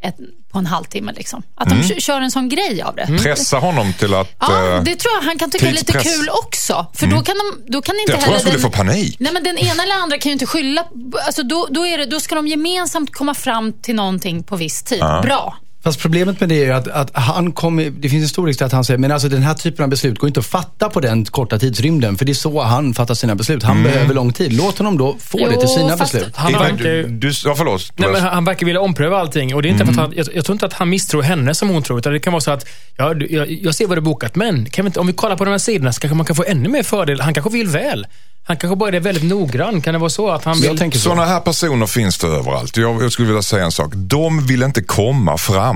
[0.04, 0.16] ett,
[0.52, 1.12] på en halvtimme.
[1.12, 1.42] Liksom.
[1.54, 3.06] Att de kö- kör en sån grej av det.
[3.22, 4.36] Pressa honom till att...
[4.40, 6.16] Ja, eh, det tror jag han kan tycka är lite tidspress.
[6.16, 6.86] kul också.
[6.94, 9.16] För då kan, de, då kan inte jag tror han skulle den, få panik.
[9.20, 10.84] Nej, men den ena eller andra kan ju inte skylla.
[11.26, 14.82] Alltså, då, då, är det, då ska de gemensamt komma fram till någonting på viss
[14.82, 15.00] tid.
[15.22, 15.56] Bra.
[15.84, 18.72] Fast problemet med det är att, att han kommer, det finns en stor risk att
[18.72, 21.24] han säger, men alltså den här typen av beslut går inte att fatta på den
[21.24, 22.16] korta tidsrymden.
[22.18, 23.62] För det är så han fattar sina beslut.
[23.62, 24.52] Han behöver lång tid.
[24.52, 26.36] Låt honom då få det Jo, till sina beslut.
[26.36, 27.92] Han Du, verkar ju- du, ja, förlåt.
[27.96, 29.54] Nej, men han verkar vilja ompröva allting.
[29.54, 31.54] Och det är inte för att han, jag, jag tror inte att han misstror henne
[31.54, 31.98] som hon tror.
[31.98, 32.66] Utan det kan vara så att,
[32.96, 35.36] ja, du- jag, jag ser vad du bokat, men kan vi inte, om vi kollar
[35.36, 37.20] på de här sidorna så kanske man kan få ännu mer fördel.
[37.20, 38.06] Han kanske vill väl.
[38.46, 39.80] Han kanske bara är väldigt noggrann.
[39.82, 40.92] Kan det vara så att han vill...
[41.00, 42.76] Sådana här personer finns det överallt.
[42.76, 43.92] Jag, jag skulle vilja säga en sak.
[43.94, 45.73] De vill inte komma fram.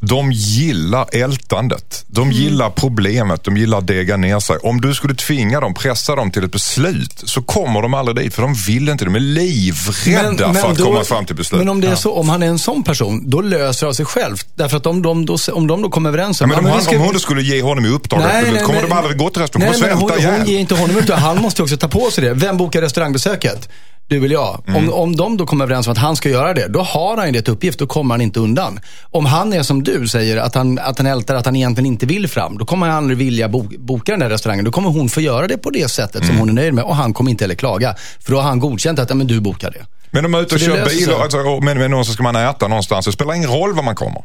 [0.00, 2.04] De gillar ältandet.
[2.06, 3.44] De gillar problemet.
[3.44, 4.56] De gillar att dega ner sig.
[4.56, 8.34] Om du skulle tvinga dem, pressa dem till ett beslut så kommer de aldrig dit.
[8.34, 9.04] För de vill inte.
[9.04, 11.58] De är livrädda för att då- komma fram till beslut.
[11.58, 13.92] Men om det är så, om han är en sån person, då löser det av
[13.94, 14.46] sig självt.
[14.54, 16.48] Därför att om de då, om de då kommer överens Ja, om...
[16.50, 18.46] men om, ja, men han, vi ska- om hon skulle ge honom i uppdrag Nej,
[18.48, 19.72] att- nej, kommer men- de aldrig gå till restaurang.
[19.72, 20.48] De Nej, kommer men hon, svälta hon ihjäl.
[20.48, 22.34] ger inte honom utan han måste också ta på sig det.
[22.34, 23.68] Vem bokar restaurangbesöket?
[24.08, 24.62] Du eller jag.
[24.68, 24.76] Mm.
[24.88, 27.26] Om, om de då kommer överens om att han ska göra det, då har han
[27.26, 27.78] ju det till uppgift.
[27.78, 28.80] Då kommer han inte undan.
[29.10, 32.06] Om han är som du säger, att han, att han ältar att han egentligen inte
[32.06, 32.58] vill fram.
[32.58, 34.64] Då kommer han aldrig vilja bo, boka den där restaurangen.
[34.64, 36.28] Då kommer hon få göra det på det sättet Mm.
[36.28, 36.84] som hon är nöjd med.
[36.84, 37.94] Och han kommer inte heller klaga.
[38.20, 39.86] För då har han godkänt att ja, men du bokar det.
[40.10, 42.12] Men om man är ute och Så kör bil alltså, och med, med någon så
[42.12, 43.06] ska man äta någonstans.
[43.06, 44.22] Det spelar ingen roll var man kommer.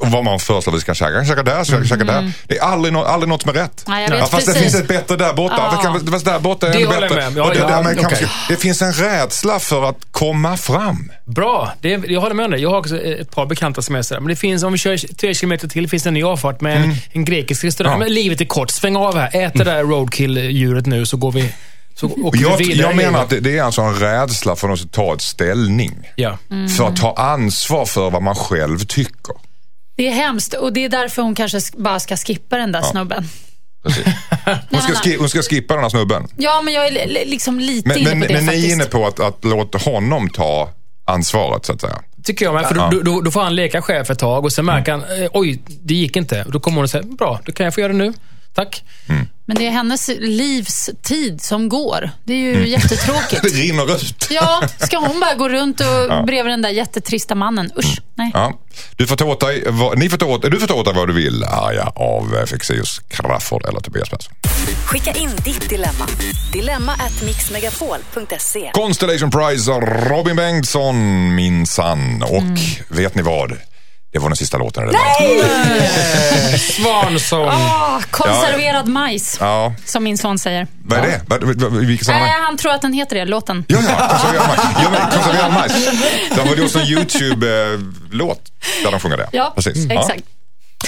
[0.00, 1.12] Och vad man föreslår vi ska käka.
[1.12, 2.32] Kan käka där, käka, käka där.
[2.46, 3.84] Det är aldrig, nå- aldrig något som är rätt.
[3.86, 4.72] Nej, jag vet ja, fast det precis.
[4.72, 5.54] finns ett bättre där borta.
[5.58, 5.76] Ja.
[5.76, 7.32] Det, kan, fast där borta är Det ännu bättre.
[7.36, 11.12] Ja, och det, ja, där man kanske, det finns en rädsla för att komma fram.
[11.24, 12.58] Bra, det, jag håller med om det.
[12.58, 14.20] Jag har också ett par bekanta som är sådär.
[14.20, 16.76] Men det finns, om vi kör tre kilometer till, finns det en ny avfart med
[16.76, 17.92] en, en grekisk restaurang.
[17.94, 18.02] Mm.
[18.02, 18.06] Ja.
[18.06, 19.30] Men livet är kort, sväng av här.
[19.32, 21.54] Ät det där roadkill-djuret nu så går vi,
[22.32, 25.94] Jag, jag menar att det, det är alltså en rädsla för att ta ett ställning.
[26.16, 26.38] Ja.
[26.76, 29.47] För att ta ansvar för vad man själv tycker.
[29.98, 32.82] Det är hemskt och det är därför hon kanske sk- bara ska skippa den där
[32.82, 33.24] snubben.
[33.84, 34.04] Precis.
[34.70, 36.28] Hon, ska men- ski, hon ska skippa den här snubben.
[36.36, 38.46] Ja, men jag är li- li- liksom lite Men, inne men, på det men ni
[38.46, 38.66] faktiskt.
[38.68, 40.70] är inne på att, att låta honom ta
[41.06, 41.98] ansvaret så att säga.
[42.24, 42.66] Tycker jag med.
[42.66, 45.30] För då, då, då får han leka chef ett tag och sen märker han, eh,
[45.32, 46.44] oj, det gick inte.
[46.44, 48.12] Och då kommer hon och säger, bra, då kan jag få göra det nu.
[48.54, 48.82] Tack.
[49.48, 52.10] Men det är hennes livs tid som går.
[52.24, 52.66] Det är ju Mm.
[52.70, 53.42] jättetråkigt.
[53.42, 54.26] Det rinner ut.
[54.30, 57.70] Ja, ska hon bara gå runt och bredvid den där jättetrista mannen?
[57.78, 58.30] Usch, nej.
[58.34, 58.52] Ja.
[58.96, 60.94] Du får ta åt dig, vad, ni får ta åt, du får ta åt dig
[60.94, 64.32] vad du vill arga av eh, Fexeus Crafoord eller Tobias Persson.
[64.86, 66.06] Skicka in ditt dilemma.
[66.52, 68.70] Dilemma at mixmegapol.se.
[68.74, 69.70] Constellation Prize,
[70.10, 72.22] Robin Bengtsson minsann.
[72.22, 73.52] Och vet ni vad?
[74.12, 74.84] Det var den sista låten.
[74.86, 75.00] redan.
[76.58, 77.48] Svansång.
[77.48, 80.66] Ah, konserverad majs, Ja, som min son säger.
[80.84, 81.20] vad är det?
[81.26, 82.28] Vad, vad, vilket sammanhang?
[82.30, 83.64] Äh, han tror att den heter det, låten.
[83.68, 84.60] Ja, ja, konserverad majs.
[84.82, 85.88] Ja, men konserverad majs.
[86.34, 88.40] Det har väl också en YouTube-låt
[88.84, 89.28] där de sjunger det.
[89.32, 89.86] Ja, Precis.
[89.90, 90.00] Ja.
[90.00, 90.22] exakt.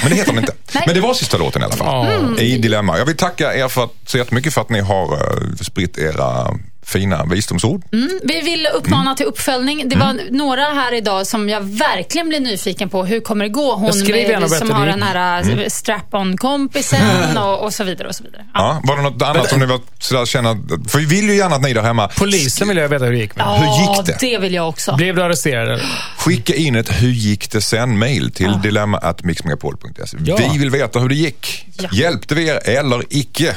[0.03, 0.55] Men det heter den inte.
[0.73, 0.83] Nej.
[0.87, 2.07] Men det var sista låten i alla fall.
[2.07, 2.39] Mm.
[2.39, 2.99] I Dilemma.
[2.99, 6.51] Jag vill tacka er för att, så jättemycket för att ni har uh, spritt era
[6.91, 7.83] fina visdomsord.
[8.23, 9.89] Vi vill uppmana till uppföljning.
[9.89, 13.05] Det var några här idag som jag verkligen blir nyfiken på.
[13.05, 13.75] Hur kommer det gå?
[13.75, 18.09] Hon med, som har den här äh, strap-on-kompisen och, och så vidare.
[18.09, 18.47] Och så vidare.
[18.55, 18.71] Ja.
[18.71, 21.57] Ja, var det något annat som ni var sådär känna, för vi vill ju gärna
[21.57, 23.47] att ni där hemma Polisen vill jag veta hur det gick med.
[23.47, 24.17] Hur gick det?
[24.21, 24.97] det vill jag också.
[24.97, 25.69] Blev du arresterad?
[25.69, 25.87] eller?
[26.19, 30.17] Skicka in ett hur gick det sen-mail till dilemma.mixmegapol.se.
[30.25, 30.37] Ja.
[30.37, 31.67] Vi vill veta hur det gick.
[31.79, 31.89] Ja.
[31.93, 33.57] Hjälpte vi er eller icke?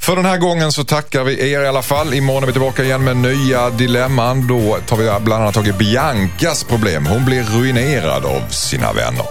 [0.00, 2.14] För den här gången så tackar vi er i alla fall.
[2.14, 4.46] Imorgon är vi tillbaka igen med nya dilemman.
[4.46, 7.06] Då tar vi bland annat tag i Biancas problem.
[7.06, 9.24] Hon blir ruinerad av sina vänner.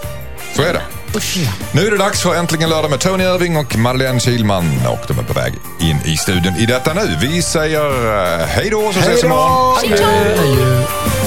[0.56, 0.82] Så är det.
[1.72, 4.64] Nu är det dags för Äntligen lördag med Tony Irving och Madeleine Kilman.
[4.86, 7.16] Och de är på väg in i studion i detta nu.
[7.20, 7.86] Vi säger
[8.40, 9.76] eh, hej då så ses vi imorgon.
[9.80, 11.19] Tjing tjong!